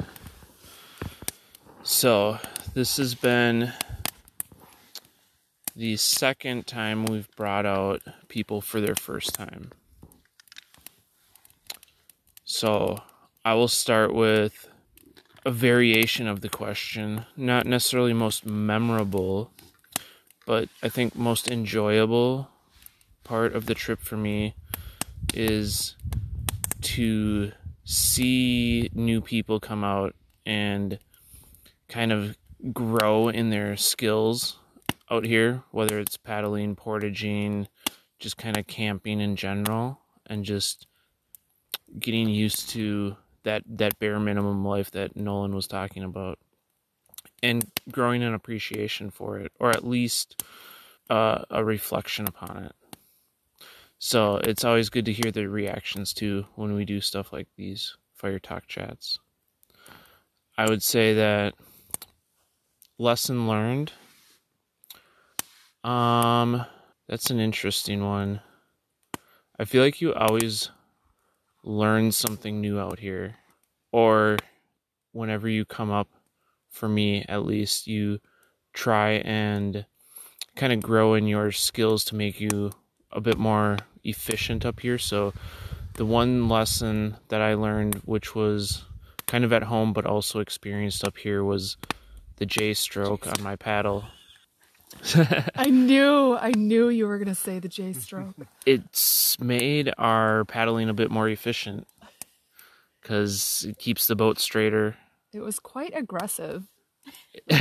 So, 1.83 2.39
this 2.73 2.97
has 2.97 3.13
been 3.13 3.73
the 5.75 5.95
second 5.97 6.67
time 6.67 7.05
we've 7.05 7.29
brought 7.35 7.65
out 7.65 8.01
people 8.27 8.61
for 8.61 8.81
their 8.81 8.95
first 8.95 9.33
time. 9.33 9.71
So, 12.43 13.01
I 13.45 13.53
will 13.53 13.67
start 13.67 14.13
with 14.13 14.67
a 15.45 15.51
variation 15.51 16.27
of 16.27 16.41
the 16.41 16.49
question, 16.49 17.25
not 17.35 17.65
necessarily 17.65 18.13
most 18.13 18.45
memorable, 18.45 19.51
but 20.45 20.69
I 20.83 20.89
think 20.89 21.15
most 21.15 21.49
enjoyable 21.49 22.49
part 23.23 23.55
of 23.55 23.65
the 23.65 23.73
trip 23.73 24.01
for 24.01 24.17
me 24.17 24.55
is 25.33 25.95
to 26.81 27.51
see 27.83 28.89
new 28.93 29.21
people 29.21 29.59
come 29.59 29.83
out 29.83 30.15
and 30.45 30.99
kind 31.87 32.11
of 32.11 32.37
grow 32.73 33.29
in 33.29 33.49
their 33.49 33.75
skills 33.75 34.57
out 35.11 35.25
here, 35.25 35.61
whether 35.71 35.99
it's 35.99 36.17
paddling, 36.17 36.75
portaging, 36.75 37.67
just 38.17 38.37
kind 38.37 38.57
of 38.57 38.65
camping 38.65 39.19
in 39.19 39.35
general, 39.35 39.99
and 40.25 40.45
just 40.45 40.87
getting 41.99 42.29
used 42.29 42.69
to 42.69 43.17
that 43.43 43.63
that 43.67 43.99
bare 43.99 44.19
minimum 44.19 44.63
life 44.63 44.91
that 44.91 45.15
Nolan 45.15 45.53
was 45.53 45.67
talking 45.67 46.03
about, 46.03 46.39
and 47.43 47.69
growing 47.91 48.23
an 48.23 48.33
appreciation 48.33 49.11
for 49.11 49.37
it, 49.37 49.51
or 49.59 49.69
at 49.69 49.85
least 49.85 50.43
uh, 51.09 51.43
a 51.49 51.63
reflection 51.63 52.27
upon 52.27 52.63
it. 52.63 52.75
So 53.99 54.37
it's 54.37 54.63
always 54.63 54.89
good 54.89 55.05
to 55.05 55.13
hear 55.13 55.31
the 55.31 55.47
reactions 55.47 56.13
too 56.13 56.45
when 56.55 56.73
we 56.73 56.85
do 56.85 57.01
stuff 57.01 57.33
like 57.33 57.47
these 57.57 57.97
fire 58.15 58.39
talk 58.39 58.67
chats. 58.67 59.19
I 60.57 60.69
would 60.69 60.81
say 60.81 61.13
that 61.15 61.53
lesson 62.97 63.47
learned. 63.47 63.91
Um, 65.83 66.65
that's 67.07 67.29
an 67.31 67.39
interesting 67.39 68.03
one. 68.03 68.41
I 69.57 69.65
feel 69.65 69.83
like 69.83 70.01
you 70.01 70.13
always 70.13 70.69
learn 71.63 72.11
something 72.11 72.61
new 72.61 72.79
out 72.79 72.99
here, 72.99 73.35
or 73.91 74.37
whenever 75.11 75.47
you 75.49 75.65
come 75.65 75.91
up, 75.91 76.07
for 76.69 76.87
me 76.87 77.25
at 77.27 77.45
least, 77.45 77.87
you 77.87 78.19
try 78.73 79.13
and 79.25 79.85
kind 80.55 80.73
of 80.73 80.81
grow 80.81 81.13
in 81.13 81.27
your 81.27 81.51
skills 81.51 82.05
to 82.05 82.15
make 82.15 82.39
you 82.39 82.71
a 83.11 83.21
bit 83.21 83.37
more 83.37 83.77
efficient 84.03 84.65
up 84.65 84.79
here. 84.79 84.97
So 84.97 85.33
the 85.95 86.05
one 86.05 86.47
lesson 86.47 87.17
that 87.27 87.41
I 87.41 87.55
learned, 87.55 87.95
which 88.05 88.33
was 88.35 88.85
kind 89.27 89.43
of 89.43 89.53
at 89.53 89.63
home 89.63 89.93
but 89.93 90.05
also 90.05 90.39
experienced 90.39 91.03
up 91.03 91.17
here, 91.17 91.43
was 91.43 91.77
the 92.37 92.45
J 92.45 92.73
stroke 92.73 93.27
on 93.27 93.43
my 93.43 93.55
paddle. 93.55 94.05
I 95.55 95.69
knew, 95.69 96.37
I 96.37 96.51
knew 96.51 96.89
you 96.89 97.07
were 97.07 97.17
gonna 97.17 97.35
say 97.35 97.59
the 97.59 97.67
J 97.67 97.93
stroke. 97.93 98.35
It's 98.65 99.39
made 99.39 99.93
our 99.97 100.45
paddling 100.45 100.89
a 100.89 100.93
bit 100.93 101.09
more 101.11 101.27
efficient 101.27 101.87
because 103.01 103.65
it 103.67 103.77
keeps 103.77 104.07
the 104.07 104.15
boat 104.15 104.39
straighter. 104.39 104.95
It 105.33 105.41
was 105.41 105.59
quite 105.59 105.95
aggressive. 105.95 106.65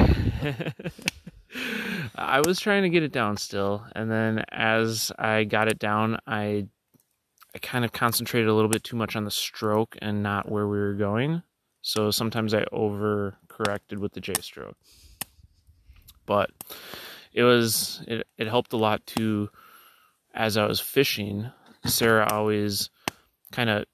I 2.14 2.42
was 2.44 2.60
trying 2.60 2.82
to 2.82 2.90
get 2.90 3.02
it 3.02 3.12
down 3.12 3.36
still, 3.36 3.84
and 3.94 4.10
then 4.10 4.44
as 4.50 5.10
I 5.18 5.44
got 5.44 5.68
it 5.68 5.78
down, 5.78 6.18
I 6.26 6.66
I 7.54 7.58
kind 7.58 7.84
of 7.84 7.92
concentrated 7.92 8.48
a 8.48 8.54
little 8.54 8.68
bit 8.70 8.84
too 8.84 8.96
much 8.96 9.16
on 9.16 9.24
the 9.24 9.30
stroke 9.30 9.96
and 10.00 10.22
not 10.22 10.50
where 10.50 10.68
we 10.68 10.78
were 10.78 10.94
going. 10.94 11.42
So 11.82 12.10
sometimes 12.10 12.54
I 12.54 12.64
over 12.72 13.36
corrected 13.48 13.98
with 13.98 14.12
the 14.12 14.20
J 14.20 14.34
stroke. 14.40 14.76
But 16.26 16.50
it 17.32 17.42
was 17.42 18.02
it, 18.06 18.26
it 18.36 18.48
helped 18.48 18.72
a 18.72 18.78
lot 18.78 19.06
too 19.06 19.50
as 20.34 20.56
I 20.56 20.66
was 20.66 20.80
fishing. 20.80 21.50
Sarah 21.86 22.28
always 22.30 22.90
kind 23.52 23.70
of 23.70 23.84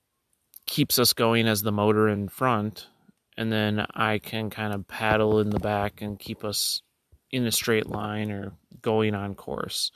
keeps 0.66 0.98
us 0.98 1.12
going 1.12 1.46
as 1.46 1.62
the 1.62 1.72
motor 1.72 2.08
in 2.08 2.28
front 2.28 2.88
and 3.36 3.52
then 3.52 3.86
I 3.94 4.18
can 4.18 4.50
kind 4.50 4.72
of 4.72 4.88
paddle 4.88 5.40
in 5.40 5.50
the 5.50 5.60
back 5.60 6.00
and 6.00 6.18
keep 6.18 6.44
us 6.44 6.82
in 7.30 7.46
a 7.46 7.52
straight 7.52 7.86
line 7.86 8.30
or 8.30 8.52
going 8.80 9.14
on 9.14 9.34
course. 9.34 9.90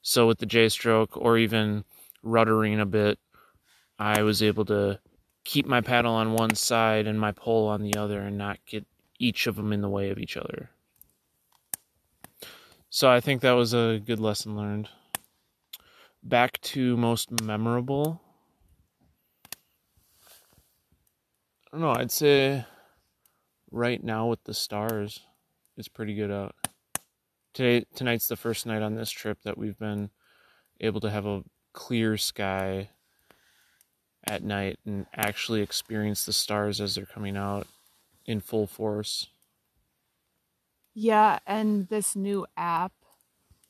So 0.00 0.26
with 0.26 0.38
the 0.38 0.46
J 0.46 0.68
stroke 0.68 1.16
or 1.16 1.36
even 1.38 1.84
ruddering 2.24 2.80
a 2.80 2.86
bit, 2.86 3.18
I 3.98 4.22
was 4.22 4.42
able 4.42 4.64
to 4.66 4.98
keep 5.44 5.66
my 5.66 5.80
paddle 5.80 6.14
on 6.14 6.32
one 6.32 6.54
side 6.54 7.06
and 7.06 7.20
my 7.20 7.32
pole 7.32 7.68
on 7.68 7.82
the 7.82 7.96
other 7.96 8.20
and 8.20 8.38
not 8.38 8.58
get 8.66 8.86
each 9.18 9.46
of 9.46 9.56
them 9.56 9.72
in 9.72 9.80
the 9.80 9.88
way 9.88 10.10
of 10.10 10.18
each 10.18 10.36
other. 10.36 10.70
So 12.94 13.10
I 13.10 13.20
think 13.20 13.40
that 13.40 13.52
was 13.52 13.72
a 13.72 14.02
good 14.04 14.20
lesson 14.20 14.54
learned. 14.54 14.90
Back 16.22 16.60
to 16.60 16.94
most 16.98 17.40
memorable. 17.40 18.20
I 19.46 19.48
don't 21.72 21.80
know, 21.80 21.94
I'd 21.94 22.10
say 22.10 22.66
right 23.70 24.04
now 24.04 24.26
with 24.26 24.44
the 24.44 24.52
stars, 24.52 25.20
it's 25.78 25.88
pretty 25.88 26.14
good 26.14 26.30
out. 26.30 26.54
Today 27.54 27.86
tonight's 27.94 28.28
the 28.28 28.36
first 28.36 28.66
night 28.66 28.82
on 28.82 28.94
this 28.94 29.10
trip 29.10 29.38
that 29.44 29.56
we've 29.56 29.78
been 29.78 30.10
able 30.78 31.00
to 31.00 31.10
have 31.10 31.24
a 31.24 31.44
clear 31.72 32.18
sky 32.18 32.90
at 34.24 34.44
night 34.44 34.78
and 34.84 35.06
actually 35.14 35.62
experience 35.62 36.26
the 36.26 36.32
stars 36.34 36.78
as 36.78 36.94
they're 36.94 37.06
coming 37.06 37.38
out 37.38 37.66
in 38.26 38.38
full 38.38 38.66
force. 38.66 39.28
Yeah, 40.94 41.38
and 41.46 41.88
this 41.88 42.14
new 42.14 42.46
app 42.56 42.92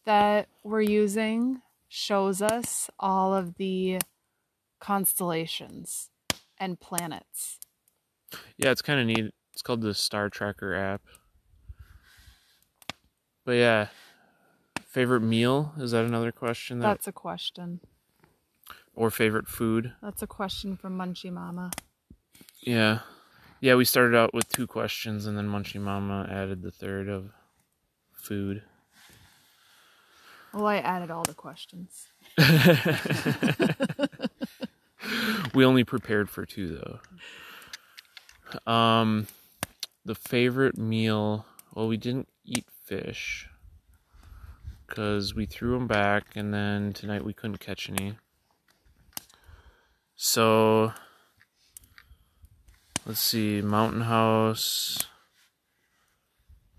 that 0.05 0.49
we're 0.65 0.81
using 0.81 1.63
shows 1.89 2.43
us 2.43 2.91
all 2.99 3.35
of 3.35 3.57
the 3.57 4.01
constellations 4.81 6.11
and 6.59 6.81
planets. 6.81 7.61
Yeah, 8.57 8.71
it's 8.71 8.83
kind 8.83 9.01
of 9.01 9.07
neat. 9.07 9.33
It's 9.53 9.63
called 9.63 9.83
the 9.83 9.95
Star 9.95 10.29
Tracker 10.29 10.75
app. 10.75 11.03
But 13.45 13.53
yeah, 13.53 13.89
favorite 14.87 15.21
meal 15.21 15.75
is 15.79 15.91
that 15.93 16.05
another 16.05 16.33
question? 16.33 16.79
That, 16.81 16.89
That's 16.89 17.09
a 17.09 17.13
question. 17.13 17.81
or 18.95 19.11
favorite 19.11 19.49
food? 19.49 19.93
That's 20.03 20.23
a 20.23 20.27
question 20.27 20.77
from 20.77 20.97
Munchie 20.97 21.33
Mama. 21.33 21.71
Yeah, 22.61 23.01
yeah. 23.63 23.77
We 23.77 23.87
started 23.87 24.15
out 24.15 24.35
with 24.35 24.51
two 24.51 24.67
questions, 24.67 25.25
and 25.25 25.39
then 25.39 25.49
Munchie 25.49 25.81
Mama 25.81 26.29
added 26.31 26.63
the 26.63 26.71
third 26.71 27.09
of 27.09 27.31
food. 28.13 28.63
Well, 30.53 30.67
I 30.67 30.77
added 30.77 31.11
all 31.11 31.23
the 31.23 31.33
questions. 31.33 32.09
we 35.55 35.65
only 35.65 35.85
prepared 35.85 36.29
for 36.29 36.45
two 36.45 36.79
though. 38.67 38.71
Um, 38.71 39.29
the 40.05 40.15
favorite 40.15 40.77
meal. 40.77 41.47
Well, 41.75 41.89
we 41.89 41.97
didn't 41.97 42.29
eat 42.45 42.67
fish 42.85 43.49
because 44.87 45.35
we 45.35 45.47
threw 45.47 45.73
them 45.73 45.87
back, 45.87 46.37
and 46.37 46.53
then 46.53 46.93
tonight 46.93 47.25
we 47.25 47.33
couldn't 47.33 47.61
catch 47.61 47.89
any. 47.89 48.19
So 50.17 50.93
let's 53.07 53.21
see, 53.21 53.61
Mountain 53.61 54.03
House, 54.03 55.07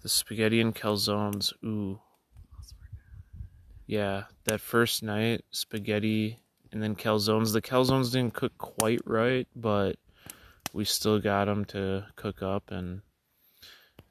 the 0.01 0.09
spaghetti 0.09 0.61
and 0.61 0.75
calzones. 0.75 1.53
Ooh, 1.63 1.99
yeah, 3.85 4.23
that 4.45 4.61
first 4.61 5.03
night 5.03 5.43
spaghetti 5.51 6.39
and 6.71 6.81
then 6.81 6.95
calzones. 6.95 7.53
The 7.53 7.61
calzones 7.61 8.11
didn't 8.11 8.33
cook 8.33 8.57
quite 8.57 9.01
right, 9.05 9.47
but 9.55 9.97
we 10.73 10.85
still 10.85 11.19
got 11.19 11.45
them 11.45 11.65
to 11.65 12.05
cook 12.15 12.41
up 12.41 12.71
and 12.71 13.01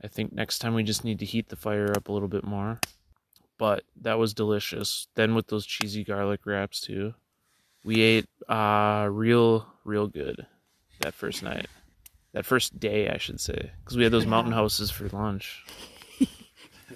I 0.02 0.08
think 0.08 0.32
next 0.32 0.58
time 0.58 0.74
we 0.74 0.82
just 0.82 1.04
need 1.04 1.20
to 1.20 1.24
heat 1.24 1.48
the 1.48 1.56
fire 1.56 1.92
up 1.96 2.08
a 2.08 2.12
little 2.12 2.28
bit 2.28 2.44
more. 2.44 2.80
But 3.58 3.84
that 4.00 4.18
was 4.18 4.34
delicious. 4.34 5.06
Then 5.14 5.34
with 5.34 5.46
those 5.46 5.64
cheesy 5.64 6.02
garlic 6.04 6.40
wraps 6.44 6.80
too. 6.80 7.14
We 7.84 8.00
ate 8.00 8.26
uh 8.48 9.08
real 9.10 9.66
real 9.84 10.06
good 10.06 10.46
that 11.00 11.14
first 11.14 11.42
night. 11.42 11.66
That 12.32 12.46
first 12.46 12.80
day, 12.80 13.08
I 13.08 13.18
should 13.18 13.40
say, 13.40 13.72
cuz 13.84 13.96
we 13.96 14.04
had 14.04 14.12
those 14.12 14.26
mountain 14.26 14.52
houses 14.60 14.90
for 14.90 15.08
lunch. 15.08 15.64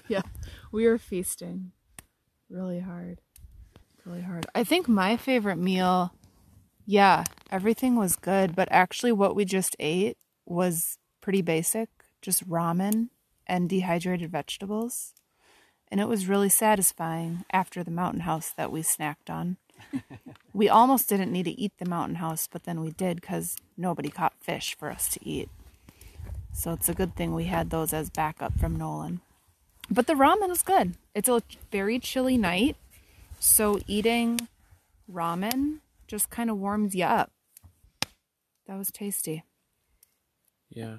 Yeah, 0.09 0.23
we 0.71 0.87
were 0.87 0.99
feasting 0.99 1.73
really 2.49 2.81
hard. 2.81 3.21
Really 4.05 4.21
hard. 4.21 4.47
I 4.55 4.63
think 4.63 4.87
my 4.87 5.17
favorite 5.17 5.57
meal, 5.57 6.13
yeah, 6.85 7.25
everything 7.51 7.97
was 7.97 8.15
good, 8.15 8.55
but 8.55 8.69
actually, 8.71 9.11
what 9.11 9.35
we 9.35 9.45
just 9.45 9.75
ate 9.81 10.17
was 10.45 10.99
pretty 11.21 11.43
basic 11.43 11.89
just 12.27 12.49
ramen 12.49 13.09
and 13.47 13.69
dehydrated 13.69 14.31
vegetables. 14.31 15.15
And 15.89 16.01
it 16.01 16.09
was 16.09 16.27
really 16.27 16.49
satisfying 16.49 17.45
after 17.53 17.85
the 17.85 17.91
mountain 17.93 18.23
house 18.23 18.51
that 18.57 18.73
we 18.73 18.83
snacked 18.83 19.31
on. 19.31 19.57
we 20.55 20.69
almost 20.69 21.09
didn't 21.09 21.33
need 21.33 21.45
to 21.45 21.61
eat 21.61 21.73
the 21.79 21.89
mountain 21.89 22.17
house, 22.17 22.49
but 22.51 22.65
then 22.65 22.81
we 22.81 22.91
did 22.91 23.21
because 23.21 23.57
nobody 23.77 24.09
caught 24.09 24.35
fish 24.41 24.77
for 24.79 24.91
us 24.91 25.09
to 25.11 25.21
eat. 25.29 25.49
So 26.53 26.73
it's 26.73 26.89
a 26.89 26.95
good 26.95 27.15
thing 27.15 27.35
we 27.35 27.45
had 27.45 27.71
those 27.71 27.93
as 27.93 28.11
backup 28.11 28.59
from 28.59 28.77
Nolan. 28.77 29.21
But 29.91 30.07
the 30.07 30.15
ramen 30.15 30.49
was 30.49 30.63
good. 30.63 30.95
It's 31.15 31.29
a 31.29 31.43
very 31.71 31.99
chilly 31.99 32.37
night, 32.37 32.77
so 33.39 33.79
eating 33.87 34.49
ramen 35.11 35.81
just 36.07 36.31
kind 36.31 36.51
of 36.51 36.59
warms 36.59 36.95
you 36.95 37.05
up. 37.05 37.31
That 38.67 38.79
was 38.79 38.91
tasty. 38.91 39.45
Yeah. 40.71 40.99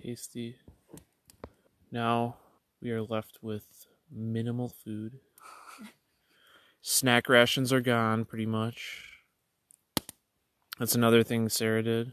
Tasty. 0.00 0.56
Now 1.90 2.36
we 2.80 2.90
are 2.90 3.02
left 3.02 3.38
with 3.42 3.86
minimal 4.10 4.68
food. 4.68 5.18
Snack 6.84 7.28
rations 7.28 7.72
are 7.72 7.80
gone 7.80 8.24
pretty 8.24 8.44
much. 8.44 9.20
That's 10.80 10.96
another 10.96 11.22
thing 11.22 11.48
Sarah 11.48 11.82
did. 11.82 12.12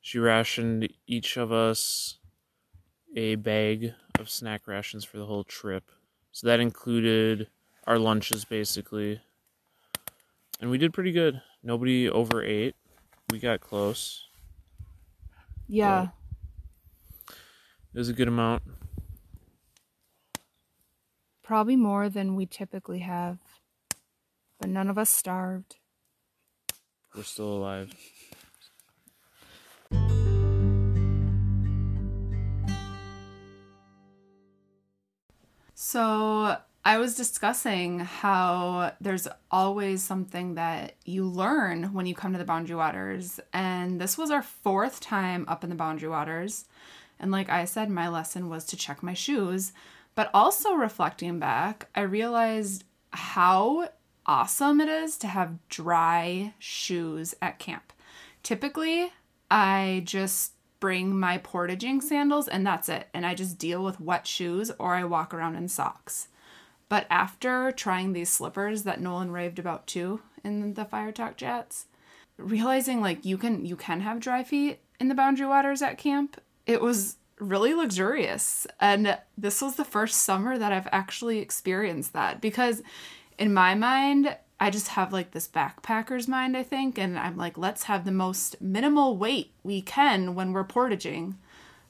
She 0.00 0.20
rationed 0.20 0.88
each 1.06 1.36
of 1.36 1.50
us 1.50 2.18
a 3.16 3.34
bag 3.34 3.94
of 4.20 4.30
snack 4.30 4.68
rations 4.68 5.04
for 5.04 5.18
the 5.18 5.26
whole 5.26 5.42
trip. 5.42 5.90
So 6.30 6.46
that 6.46 6.60
included 6.60 7.48
our 7.84 7.98
lunches 7.98 8.44
basically. 8.44 9.20
And 10.60 10.70
we 10.70 10.78
did 10.78 10.94
pretty 10.94 11.10
good. 11.10 11.42
Nobody 11.64 12.08
overate. 12.08 12.76
We 13.30 13.40
got 13.40 13.60
close. 13.60 14.28
Yeah. 15.66 16.10
It 17.94 17.98
was 17.98 18.08
a 18.08 18.12
good 18.12 18.28
amount. 18.28 18.62
Probably 21.42 21.76
more 21.76 22.08
than 22.08 22.36
we 22.36 22.46
typically 22.46 23.00
have. 23.00 23.38
But 24.62 24.70
none 24.70 24.88
of 24.88 24.96
us 24.96 25.10
starved. 25.10 25.74
We're 27.16 27.24
still 27.24 27.48
alive. 27.48 27.92
So 35.74 36.56
I 36.84 36.98
was 36.98 37.16
discussing 37.16 37.98
how 37.98 38.92
there's 39.00 39.26
always 39.50 40.00
something 40.00 40.54
that 40.54 40.94
you 41.04 41.26
learn 41.26 41.92
when 41.92 42.06
you 42.06 42.14
come 42.14 42.30
to 42.30 42.38
the 42.38 42.44
Boundary 42.44 42.76
Waters. 42.76 43.40
And 43.52 44.00
this 44.00 44.16
was 44.16 44.30
our 44.30 44.42
fourth 44.42 45.00
time 45.00 45.44
up 45.48 45.64
in 45.64 45.70
the 45.70 45.76
Boundary 45.76 46.08
Waters. 46.08 46.66
And 47.18 47.32
like 47.32 47.50
I 47.50 47.64
said, 47.64 47.90
my 47.90 48.06
lesson 48.06 48.48
was 48.48 48.64
to 48.66 48.76
check 48.76 49.02
my 49.02 49.14
shoes. 49.14 49.72
But 50.14 50.30
also 50.32 50.74
reflecting 50.74 51.40
back, 51.40 51.88
I 51.96 52.02
realized 52.02 52.84
how 53.10 53.88
awesome 54.26 54.80
it 54.80 54.88
is 54.88 55.16
to 55.18 55.26
have 55.26 55.58
dry 55.68 56.54
shoes 56.58 57.34
at 57.42 57.58
camp. 57.58 57.92
Typically, 58.42 59.12
I 59.50 60.02
just 60.04 60.52
bring 60.80 61.18
my 61.18 61.38
portaging 61.38 62.00
sandals 62.00 62.48
and 62.48 62.66
that's 62.66 62.88
it. 62.88 63.08
And 63.14 63.24
I 63.24 63.34
just 63.34 63.58
deal 63.58 63.84
with 63.84 64.00
wet 64.00 64.26
shoes 64.26 64.72
or 64.78 64.94
I 64.94 65.04
walk 65.04 65.32
around 65.32 65.54
in 65.54 65.68
socks. 65.68 66.28
But 66.88 67.06
after 67.08 67.70
trying 67.70 68.12
these 68.12 68.28
slippers 68.28 68.82
that 68.82 69.00
Nolan 69.00 69.30
raved 69.30 69.58
about 69.58 69.86
too 69.86 70.20
in 70.44 70.74
the 70.74 70.84
Fire 70.84 71.12
Talk 71.12 71.36
chats, 71.36 71.86
realizing 72.36 73.00
like 73.00 73.24
you 73.24 73.38
can 73.38 73.64
you 73.64 73.76
can 73.76 74.00
have 74.00 74.18
dry 74.18 74.42
feet 74.42 74.80
in 74.98 75.08
the 75.08 75.14
boundary 75.14 75.46
waters 75.46 75.82
at 75.82 75.98
camp, 75.98 76.40
it 76.66 76.80
was 76.80 77.16
really 77.38 77.74
luxurious. 77.74 78.66
And 78.80 79.18
this 79.38 79.62
was 79.62 79.76
the 79.76 79.84
first 79.84 80.22
summer 80.24 80.58
that 80.58 80.72
I've 80.72 80.88
actually 80.92 81.38
experienced 81.38 82.12
that 82.12 82.40
because 82.40 82.82
in 83.42 83.52
my 83.52 83.74
mind, 83.74 84.36
I 84.60 84.70
just 84.70 84.86
have 84.86 85.12
like 85.12 85.32
this 85.32 85.48
backpacker's 85.48 86.28
mind, 86.28 86.56
I 86.56 86.62
think, 86.62 86.96
and 86.96 87.18
I'm 87.18 87.36
like, 87.36 87.58
let's 87.58 87.82
have 87.84 88.04
the 88.04 88.12
most 88.12 88.60
minimal 88.60 89.16
weight 89.16 89.50
we 89.64 89.82
can 89.82 90.36
when 90.36 90.52
we're 90.52 90.62
portaging. 90.62 91.38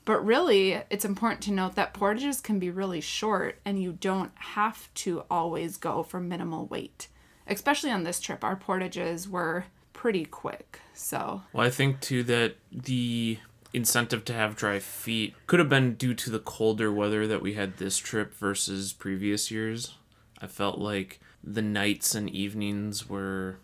But 0.06 0.24
really, 0.24 0.80
it's 0.88 1.04
important 1.04 1.42
to 1.42 1.52
note 1.52 1.74
that 1.74 1.92
portages 1.92 2.40
can 2.40 2.58
be 2.58 2.70
really 2.70 3.02
short 3.02 3.60
and 3.66 3.82
you 3.82 3.92
don't 3.92 4.32
have 4.34 4.88
to 4.94 5.24
always 5.30 5.76
go 5.76 6.02
for 6.02 6.20
minimal 6.20 6.64
weight. 6.68 7.08
Especially 7.46 7.90
on 7.90 8.04
this 8.04 8.18
trip, 8.18 8.42
our 8.42 8.56
portages 8.56 9.28
were 9.28 9.66
pretty 9.92 10.24
quick. 10.24 10.80
So, 10.94 11.42
Well, 11.52 11.66
I 11.66 11.70
think 11.70 12.00
too 12.00 12.22
that 12.22 12.54
the 12.72 13.36
incentive 13.74 14.24
to 14.24 14.32
have 14.32 14.56
dry 14.56 14.78
feet 14.78 15.34
could 15.46 15.58
have 15.58 15.68
been 15.68 15.96
due 15.96 16.14
to 16.14 16.30
the 16.30 16.38
colder 16.38 16.90
weather 16.90 17.26
that 17.26 17.42
we 17.42 17.52
had 17.52 17.76
this 17.76 17.98
trip 17.98 18.32
versus 18.32 18.94
previous 18.94 19.50
years. 19.50 19.92
I 20.40 20.46
felt 20.46 20.78
like 20.78 21.20
the 21.42 21.62
nights 21.62 22.14
and 22.14 22.30
evenings 22.30 23.08
were 23.08 23.58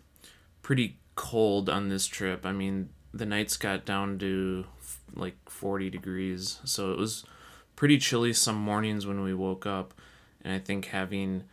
pretty 0.61 0.97
cold 1.15 1.69
on 1.69 1.89
this 1.89 2.07
trip. 2.07 2.45
I 2.45 2.51
mean, 2.51 2.89
the 3.13 3.25
nights 3.25 3.57
got 3.57 3.85
down 3.85 4.19
to 4.19 4.65
like 5.15 5.37
40 5.49 5.89
degrees, 5.89 6.59
so 6.63 6.91
it 6.91 6.97
was 6.97 7.25
pretty 7.75 7.97
chilly 7.97 8.33
some 8.33 8.55
mornings 8.55 9.05
when 9.05 9.21
we 9.21 9.33
woke 9.33 9.65
up. 9.65 9.93
And 10.41 10.53
I 10.53 10.59
think 10.59 10.85
having 10.85 11.43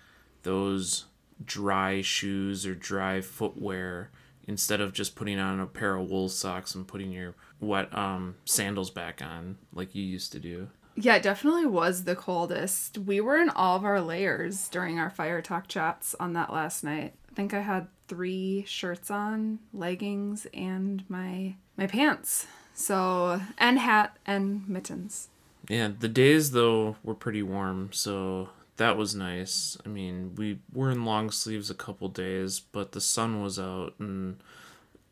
those 0.43 1.07
dry 1.45 2.01
shoes 2.03 2.67
or 2.67 2.75
dry 2.75 3.21
footwear 3.21 4.11
instead 4.47 4.81
of 4.81 4.93
just 4.93 5.17
putting 5.17 5.39
on 5.39 5.61
a 5.61 5.67
pair 5.67 5.97
of 5.97 6.09
wool 6.09 6.29
socks 6.29 6.75
and 6.75 6.87
putting 6.87 7.11
your 7.11 7.35
wet 7.61 7.97
um, 7.97 8.37
sandals 8.45 8.91
back 8.91 9.21
on 9.21 9.59
like 9.73 9.95
you 9.95 10.03
used 10.03 10.33
to 10.33 10.39
do. 10.39 10.69
Yeah, 10.97 11.17
it 11.17 11.23
definitely 11.23 11.67
was 11.67 12.05
the 12.05 12.17
coldest. 12.17 12.99
We 12.99 13.21
were 13.21 13.37
in 13.37 13.51
all 13.51 13.77
of 13.77 13.85
our 13.85 14.01
layers 14.01 14.69
during 14.69 14.99
our 14.99 15.11
fire 15.11 15.43
talk 15.43 15.69
chats 15.69 16.15
on 16.19 16.33
that 16.33 16.53
last 16.53 16.83
night. 16.83 17.15
I 17.31 17.35
think 17.35 17.53
I 17.53 17.61
had 17.61 17.89
three 18.09 18.65
shirts 18.67 19.11
on, 19.11 19.59
leggings, 19.73 20.47
and 20.55 21.05
my 21.09 21.57
my 21.77 21.87
pants. 21.87 22.47
So, 22.73 23.41
and 23.59 23.79
hat 23.79 24.17
and 24.27 24.69
mittens. 24.69 25.29
Yeah, 25.69 25.91
the 25.99 26.09
days 26.09 26.53
though 26.53 26.97
were 27.03 27.15
pretty 27.15 27.43
warm, 27.43 27.91
so 27.93 28.51
that 28.77 28.97
was 28.97 29.15
nice. 29.15 29.77
I 29.85 29.89
mean, 29.89 30.35
we 30.35 30.61
were 30.73 30.91
in 30.91 31.05
long 31.05 31.31
sleeves 31.31 31.71
a 31.71 31.75
couple 31.75 32.09
days, 32.09 32.61
but 32.61 32.93
the 32.93 33.01
sun 33.01 33.43
was 33.43 33.59
out 33.59 33.95
and 33.99 34.37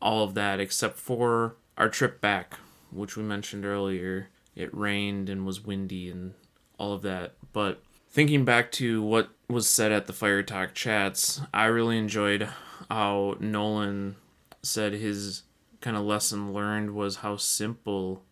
all 0.01 0.23
of 0.23 0.33
that 0.35 0.59
except 0.59 0.97
for 0.97 1.55
our 1.77 1.89
trip 1.89 2.21
back, 2.21 2.55
which 2.91 3.17
we 3.17 3.23
mentioned 3.23 3.65
earlier. 3.65 4.29
It 4.55 4.75
rained 4.75 5.29
and 5.29 5.45
was 5.45 5.63
windy 5.63 6.09
and 6.09 6.33
all 6.77 6.93
of 6.93 7.01
that. 7.03 7.33
But 7.53 7.83
thinking 8.09 8.45
back 8.45 8.71
to 8.73 9.01
what 9.01 9.29
was 9.49 9.67
said 9.67 9.91
at 9.91 10.07
the 10.07 10.13
Fire 10.13 10.43
Talk 10.43 10.73
chats, 10.73 11.41
I 11.53 11.65
really 11.65 11.97
enjoyed 11.97 12.49
how 12.89 13.35
Nolan 13.39 14.15
said 14.61 14.93
his 14.93 15.43
kind 15.81 15.97
of 15.97 16.03
lesson 16.03 16.53
learned 16.53 16.95
was 16.95 17.17
how 17.17 17.37
simple 17.37 18.23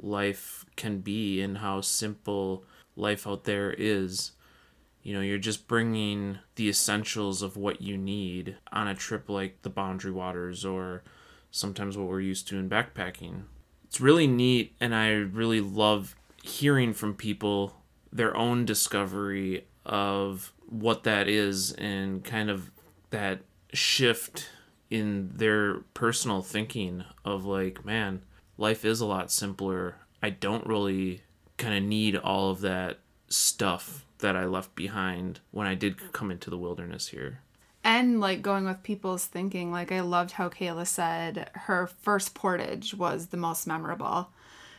life 0.00 0.64
can 0.76 1.00
be 1.00 1.40
and 1.40 1.58
how 1.58 1.80
simple 1.80 2.64
life 2.96 3.26
out 3.26 3.44
there 3.44 3.72
is. 3.72 4.32
You 5.02 5.14
know, 5.14 5.20
you're 5.20 5.38
just 5.38 5.66
bringing 5.66 6.38
the 6.54 6.68
essentials 6.68 7.42
of 7.42 7.56
what 7.56 7.82
you 7.82 7.98
need 7.98 8.56
on 8.70 8.86
a 8.86 8.94
trip 8.94 9.28
like 9.28 9.62
the 9.62 9.70
Boundary 9.70 10.12
Waters 10.12 10.64
or 10.64 11.02
sometimes 11.50 11.98
what 11.98 12.08
we're 12.08 12.20
used 12.20 12.48
to 12.48 12.58
in 12.58 12.70
backpacking. 12.70 13.42
It's 13.92 14.00
really 14.00 14.26
neat, 14.26 14.74
and 14.80 14.94
I 14.94 15.10
really 15.10 15.60
love 15.60 16.16
hearing 16.42 16.94
from 16.94 17.14
people 17.14 17.76
their 18.10 18.34
own 18.34 18.64
discovery 18.64 19.66
of 19.84 20.54
what 20.66 21.02
that 21.02 21.28
is 21.28 21.72
and 21.72 22.24
kind 22.24 22.48
of 22.48 22.70
that 23.10 23.40
shift 23.74 24.48
in 24.88 25.32
their 25.34 25.80
personal 25.92 26.40
thinking 26.40 27.04
of 27.22 27.44
like, 27.44 27.84
man, 27.84 28.22
life 28.56 28.86
is 28.86 29.02
a 29.02 29.06
lot 29.06 29.30
simpler. 29.30 29.96
I 30.22 30.30
don't 30.30 30.66
really 30.66 31.20
kind 31.58 31.76
of 31.76 31.82
need 31.82 32.16
all 32.16 32.48
of 32.50 32.62
that 32.62 32.98
stuff 33.28 34.06
that 34.20 34.34
I 34.34 34.46
left 34.46 34.74
behind 34.74 35.40
when 35.50 35.66
I 35.66 35.74
did 35.74 36.14
come 36.14 36.30
into 36.30 36.48
the 36.48 36.56
wilderness 36.56 37.08
here. 37.08 37.40
And 37.84 38.20
like 38.20 38.42
going 38.42 38.64
with 38.64 38.82
people's 38.82 39.26
thinking, 39.26 39.72
like 39.72 39.90
I 39.90 40.00
loved 40.00 40.32
how 40.32 40.48
Kayla 40.48 40.86
said 40.86 41.50
her 41.54 41.86
first 41.86 42.34
portage 42.34 42.94
was 42.94 43.28
the 43.28 43.36
most 43.36 43.66
memorable. 43.66 44.28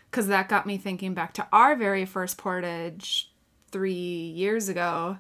Because 0.10 0.28
that 0.28 0.48
got 0.48 0.66
me 0.66 0.78
thinking 0.78 1.14
back 1.14 1.34
to 1.34 1.48
our 1.52 1.76
very 1.76 2.06
first 2.06 2.38
portage 2.38 3.32
three 3.72 3.92
years 3.92 4.70
ago. 4.70 5.18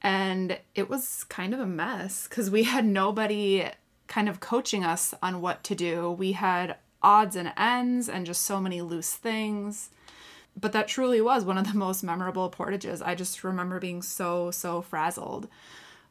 And 0.00 0.58
it 0.74 0.88
was 0.88 1.24
kind 1.24 1.52
of 1.54 1.60
a 1.60 1.66
mess 1.66 2.28
because 2.28 2.50
we 2.50 2.64
had 2.64 2.84
nobody 2.84 3.66
kind 4.06 4.28
of 4.28 4.40
coaching 4.40 4.84
us 4.84 5.12
on 5.22 5.40
what 5.40 5.64
to 5.64 5.74
do. 5.74 6.12
We 6.12 6.32
had 6.32 6.76
odds 7.02 7.36
and 7.36 7.52
ends 7.56 8.08
and 8.08 8.26
just 8.26 8.42
so 8.42 8.60
many 8.60 8.80
loose 8.80 9.14
things. 9.14 9.90
But 10.60 10.72
that 10.72 10.88
truly 10.88 11.20
was 11.20 11.44
one 11.44 11.58
of 11.58 11.66
the 11.66 11.78
most 11.78 12.02
memorable 12.02 12.48
portages. 12.48 13.00
I 13.02 13.14
just 13.14 13.42
remember 13.44 13.80
being 13.80 14.02
so, 14.02 14.50
so 14.50 14.82
frazzled. 14.82 15.48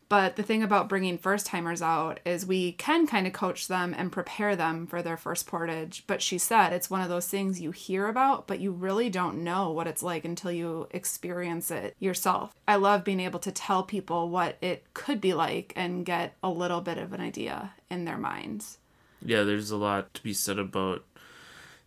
But 0.10 0.38
the 0.38 0.44
thing 0.44 0.64
about 0.64 0.88
bringing 0.88 1.18
first 1.18 1.46
timers 1.46 1.82
out 1.82 2.20
is 2.26 2.46
we 2.46 2.72
can 2.74 3.08
kind 3.08 3.28
of 3.28 3.34
coach 3.34 3.68
them 3.68 3.94
and 3.98 4.12
prepare 4.12 4.56
them 4.56 4.88
for 4.88 5.02
their 5.02 5.18
first 5.18 5.48
portage. 5.48 6.06
But 6.08 6.22
she 6.22 6.38
said 6.38 6.72
it's 6.72 6.90
one 6.90 7.02
of 7.02 7.10
those 7.10 7.28
things 7.28 7.60
you 7.60 7.72
hear 7.72 8.08
about, 8.08 8.48
but 8.48 8.60
you 8.60 8.72
really 8.72 9.10
don't 9.10 9.44
know 9.44 9.72
what 9.72 9.88
it's 9.88 10.04
like 10.04 10.24
until 10.24 10.52
you 10.52 10.88
experience 10.92 11.72
it 11.72 11.96
yourself. 12.00 12.54
I 12.68 12.78
love 12.78 13.04
being 13.04 13.20
able 13.20 13.40
to 13.40 13.52
tell 13.52 13.84
people 13.84 14.30
what 14.30 14.58
it 14.62 14.86
could 14.94 15.20
be 15.20 15.34
like 15.34 15.74
and 15.76 16.06
get 16.06 16.36
a 16.42 16.50
little 16.50 16.82
bit 16.82 16.98
of 16.98 17.12
an 17.12 17.20
idea 17.20 17.74
in 17.90 18.06
their 18.06 18.18
minds. 18.18 18.78
Yeah, 19.22 19.44
there's 19.44 19.72
a 19.72 19.78
lot 19.78 20.14
to 20.14 20.24
be 20.24 20.34
said 20.34 20.60
about 20.60 21.04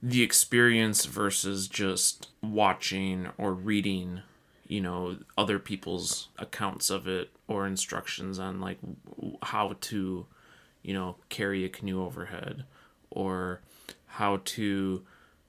the 0.02 0.22
experience 0.22 1.04
versus 1.04 1.68
just 1.68 2.28
watching 2.42 3.28
or 3.38 3.52
reading, 3.52 4.22
you 4.70 4.80
know, 4.80 5.16
other 5.36 5.58
people's 5.58 6.28
accounts 6.38 6.90
of 6.90 7.08
it 7.08 7.30
or 7.48 7.66
instructions 7.66 8.38
on 8.38 8.60
like 8.60 8.78
how 9.42 9.74
to, 9.80 10.26
you 10.82 10.94
know, 10.94 11.16
carry 11.28 11.64
a 11.64 11.68
canoe 11.68 12.04
overhead 12.04 12.62
or 13.10 13.60
how 14.06 14.40
to 14.44 15.02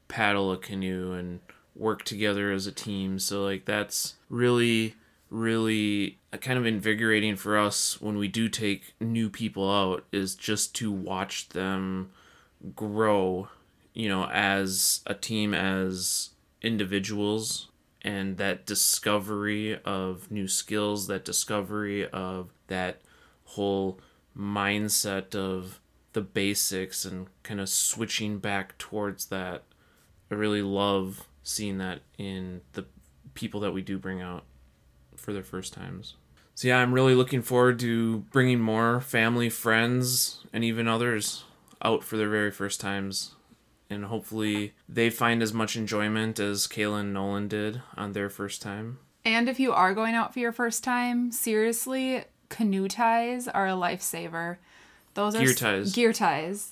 paddle 0.07 0.51
a 0.51 0.57
canoe 0.57 1.13
and 1.13 1.39
work 1.76 2.03
together 2.03 2.51
as 2.51 2.65
a 2.65 2.72
team. 2.72 3.19
So 3.19 3.43
like 3.43 3.65
that's 3.65 4.15
really 4.28 4.95
really 5.30 6.17
kind 6.41 6.59
of 6.59 6.65
invigorating 6.65 7.36
for 7.38 7.57
us 7.57 8.01
when 8.01 8.17
we 8.17 8.28
do 8.28 8.49
take 8.49 8.93
new 8.99 9.30
people 9.30 9.72
out 9.72 10.03
is 10.11 10.36
just 10.36 10.76
to 10.76 10.91
watch 10.91 11.47
them 11.49 12.11
grow, 12.76 13.47
you 13.93 14.09
know, 14.09 14.26
as 14.26 14.99
a 15.07 15.13
team, 15.13 15.53
as 15.53 16.32
individuals, 16.61 17.69
and 18.04 18.38
that 18.38 18.66
discovery 18.66 19.80
of 19.84 20.32
new 20.32 20.47
skills, 20.47 21.08
that 21.08 21.26
discovery 21.26 22.08
of 22.10 22.49
that 22.68 23.02
whole 23.45 23.99
mindset 24.38 25.36
of 25.36 25.80
the 26.14 26.22
basics 26.22 27.06
and 27.06 27.28
kind 27.43 27.60
of 27.60 27.70
switching 27.70 28.39
back 28.39 28.78
towards 28.78 29.28
that. 29.28 29.64
I 30.30 30.36
really 30.36 30.62
love 30.62 31.28
seeing 31.43 31.78
that 31.80 32.02
in 32.18 32.62
the 32.74 32.86
people 33.34 33.60
that 33.62 33.72
we 33.72 33.82
do 33.82 33.97
bring 33.97 34.22
out 34.22 34.43
for 35.16 35.34
their 35.34 35.43
first 35.43 35.74
times. 35.74 36.16
So 36.56 36.68
yeah, 36.68 36.78
I'm 36.78 36.93
really 36.93 37.16
looking 37.16 37.41
forward 37.41 37.80
to 37.80 38.20
bringing 38.32 38.60
more 38.60 39.02
family, 39.02 39.49
friends, 39.49 40.45
and 40.52 40.64
even 40.64 40.88
others 40.88 41.43
out 41.82 42.04
for 42.04 42.18
their 42.18 42.30
very 42.30 42.52
first 42.52 42.80
times. 42.80 43.36
And 43.92 44.06
hopefully 44.06 44.74
they 44.88 45.10
find 45.10 45.44
as 45.44 45.54
much 45.54 45.76
enjoyment 45.76 46.39
as 46.39 46.66
Kayla 46.66 47.02
and 47.02 47.14
Nolan 47.14 47.48
did 47.48 47.82
on 47.96 48.14
their 48.14 48.30
first 48.30 48.62
time. 48.62 49.00
And 49.26 49.50
if 49.50 49.60
you 49.60 49.74
are 49.74 49.94
going 49.94 50.16
out 50.16 50.34
for 50.34 50.39
your 50.39 50.54
first 50.54 50.84
time, 50.84 51.32
seriously, 51.32 52.24
canoe 52.50 52.88
ties 52.88 53.48
are 53.48 53.68
a 53.68 53.72
lifesaver. 53.72 54.58
Those 55.14 55.36
are 55.36 55.39
Gear 55.39 55.54
ties. 55.54 55.92
Gear 55.92 56.14
ties. 56.14 56.72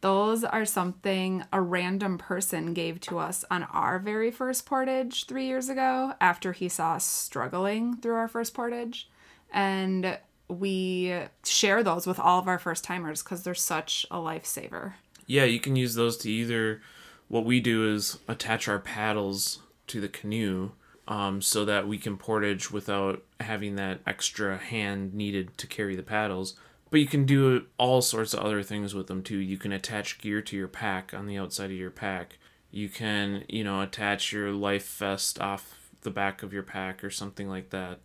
Those 0.00 0.44
are 0.44 0.64
something 0.64 1.44
a 1.52 1.60
random 1.60 2.16
person 2.16 2.72
gave 2.72 3.00
to 3.02 3.18
us 3.18 3.44
on 3.50 3.64
our 3.64 3.98
very 3.98 4.30
first 4.30 4.64
portage 4.64 5.26
three 5.26 5.44
years 5.44 5.68
ago 5.68 6.14
after 6.20 6.52
he 6.52 6.70
saw 6.70 6.94
us 6.94 7.04
struggling 7.04 7.96
through 7.98 8.14
our 8.14 8.28
first 8.28 8.54
portage. 8.54 9.10
And 9.52 10.18
we 10.48 11.18
share 11.44 11.82
those 11.82 12.06
with 12.06 12.18
all 12.18 12.38
of 12.38 12.48
our 12.48 12.58
first 12.58 12.82
timers 12.82 13.22
because 13.22 13.42
they're 13.42 13.54
such 13.54 14.06
a 14.10 14.16
lifesaver. 14.16 14.94
Yeah, 15.30 15.44
you 15.44 15.60
can 15.60 15.76
use 15.76 15.94
those 15.94 16.16
to 16.18 16.30
either. 16.30 16.82
What 17.28 17.44
we 17.44 17.60
do 17.60 17.88
is 17.94 18.18
attach 18.26 18.66
our 18.66 18.80
paddles 18.80 19.60
to 19.86 20.00
the 20.00 20.08
canoe 20.08 20.72
um, 21.06 21.40
so 21.40 21.64
that 21.64 21.86
we 21.86 21.98
can 21.98 22.16
portage 22.16 22.72
without 22.72 23.22
having 23.38 23.76
that 23.76 24.00
extra 24.08 24.58
hand 24.58 25.14
needed 25.14 25.56
to 25.58 25.68
carry 25.68 25.94
the 25.94 26.02
paddles. 26.02 26.56
But 26.90 26.98
you 26.98 27.06
can 27.06 27.26
do 27.26 27.66
all 27.78 28.02
sorts 28.02 28.34
of 28.34 28.40
other 28.40 28.64
things 28.64 28.92
with 28.92 29.06
them 29.06 29.22
too. 29.22 29.36
You 29.36 29.56
can 29.56 29.70
attach 29.70 30.18
gear 30.18 30.42
to 30.42 30.56
your 30.56 30.66
pack 30.66 31.14
on 31.14 31.28
the 31.28 31.38
outside 31.38 31.70
of 31.70 31.76
your 31.76 31.92
pack. 31.92 32.38
You 32.72 32.88
can, 32.88 33.44
you 33.48 33.62
know, 33.62 33.82
attach 33.82 34.32
your 34.32 34.50
life 34.50 34.96
vest 34.96 35.40
off 35.40 35.92
the 36.00 36.10
back 36.10 36.42
of 36.42 36.52
your 36.52 36.64
pack 36.64 37.04
or 37.04 37.10
something 37.10 37.48
like 37.48 37.70
that. 37.70 38.00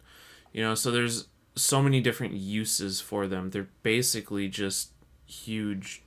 You 0.54 0.62
know, 0.62 0.76
so 0.76 0.92
there's 0.92 1.28
so 1.56 1.82
many 1.82 2.02
different 2.02 2.36
uses 2.36 3.02
for 3.02 3.26
them. 3.26 3.50
They're 3.50 3.70
basically 3.82 4.48
just 4.48 4.92
huge 5.26 6.04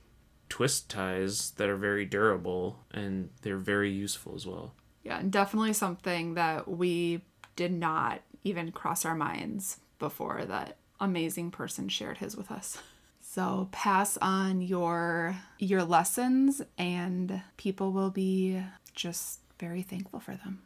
twist 0.49 0.89
ties 0.89 1.51
that 1.51 1.69
are 1.69 1.77
very 1.77 2.05
durable 2.05 2.79
and 2.91 3.29
they're 3.41 3.57
very 3.57 3.91
useful 3.91 4.35
as 4.35 4.45
well. 4.45 4.73
Yeah, 5.03 5.19
and 5.19 5.31
definitely 5.31 5.73
something 5.73 6.33
that 6.33 6.67
we 6.67 7.21
did 7.55 7.71
not 7.71 8.21
even 8.43 8.71
cross 8.71 9.05
our 9.05 9.15
minds 9.15 9.79
before 9.97 10.45
that 10.45 10.77
amazing 10.99 11.51
person 11.51 11.87
shared 11.89 12.17
his 12.17 12.35
with 12.35 12.51
us. 12.51 12.77
So 13.21 13.69
pass 13.71 14.17
on 14.17 14.59
your 14.59 15.35
your 15.59 15.83
lessons 15.83 16.63
and 16.79 17.43
people 17.57 17.91
will 17.91 18.09
be 18.09 18.59
just 18.95 19.41
very 19.59 19.83
thankful 19.83 20.19
for 20.19 20.31
them. 20.31 20.63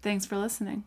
Thanks 0.00 0.24
for 0.24 0.38
listening. 0.38 0.84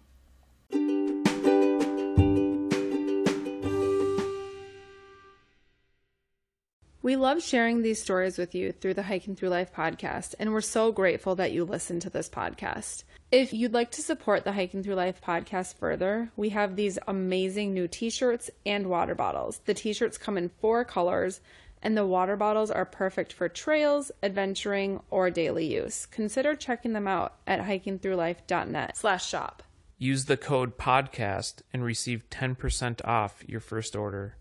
We 7.07 7.15
love 7.15 7.41
sharing 7.41 7.83
these 7.83 8.01
stories 8.01 8.37
with 8.37 8.53
you 8.53 8.73
through 8.73 8.95
the 8.95 9.03
Hiking 9.03 9.37
Through 9.37 9.47
Life 9.47 9.73
podcast, 9.73 10.35
and 10.39 10.51
we're 10.51 10.59
so 10.59 10.91
grateful 10.91 11.35
that 11.35 11.53
you 11.53 11.63
listen 11.63 12.01
to 12.01 12.09
this 12.09 12.27
podcast. 12.27 13.05
If 13.31 13.53
you'd 13.53 13.73
like 13.73 13.91
to 13.91 14.01
support 14.01 14.43
the 14.43 14.51
Hiking 14.51 14.83
Through 14.83 14.95
Life 14.95 15.21
podcast 15.21 15.75
further, 15.75 16.33
we 16.35 16.49
have 16.49 16.75
these 16.75 16.99
amazing 17.07 17.73
new 17.73 17.87
t 17.87 18.09
shirts 18.09 18.49
and 18.65 18.87
water 18.87 19.15
bottles. 19.15 19.61
The 19.63 19.73
t 19.73 19.93
shirts 19.93 20.17
come 20.17 20.37
in 20.37 20.51
four 20.59 20.83
colors, 20.83 21.39
and 21.81 21.95
the 21.95 22.05
water 22.05 22.35
bottles 22.35 22.69
are 22.69 22.83
perfect 22.83 23.31
for 23.31 23.47
trails, 23.47 24.11
adventuring, 24.21 24.99
or 25.09 25.29
daily 25.29 25.65
use. 25.65 26.07
Consider 26.07 26.55
checking 26.55 26.91
them 26.91 27.07
out 27.07 27.35
at 27.47 27.61
hikingthroughlife.net 27.61 28.97
slash 28.97 29.25
shop. 29.25 29.63
Use 29.97 30.25
the 30.25 30.35
code 30.35 30.77
podcast 30.77 31.61
and 31.71 31.85
receive 31.85 32.29
10% 32.29 32.99
off 33.05 33.45
your 33.47 33.61
first 33.61 33.95
order. 33.95 34.35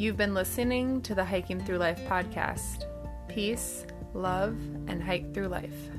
You've 0.00 0.16
been 0.16 0.32
listening 0.32 1.02
to 1.02 1.14
the 1.14 1.22
Hiking 1.22 1.62
Through 1.62 1.76
Life 1.76 2.00
podcast. 2.08 2.86
Peace, 3.28 3.84
love, 4.14 4.56
and 4.86 5.02
hike 5.02 5.34
through 5.34 5.48
life. 5.48 5.90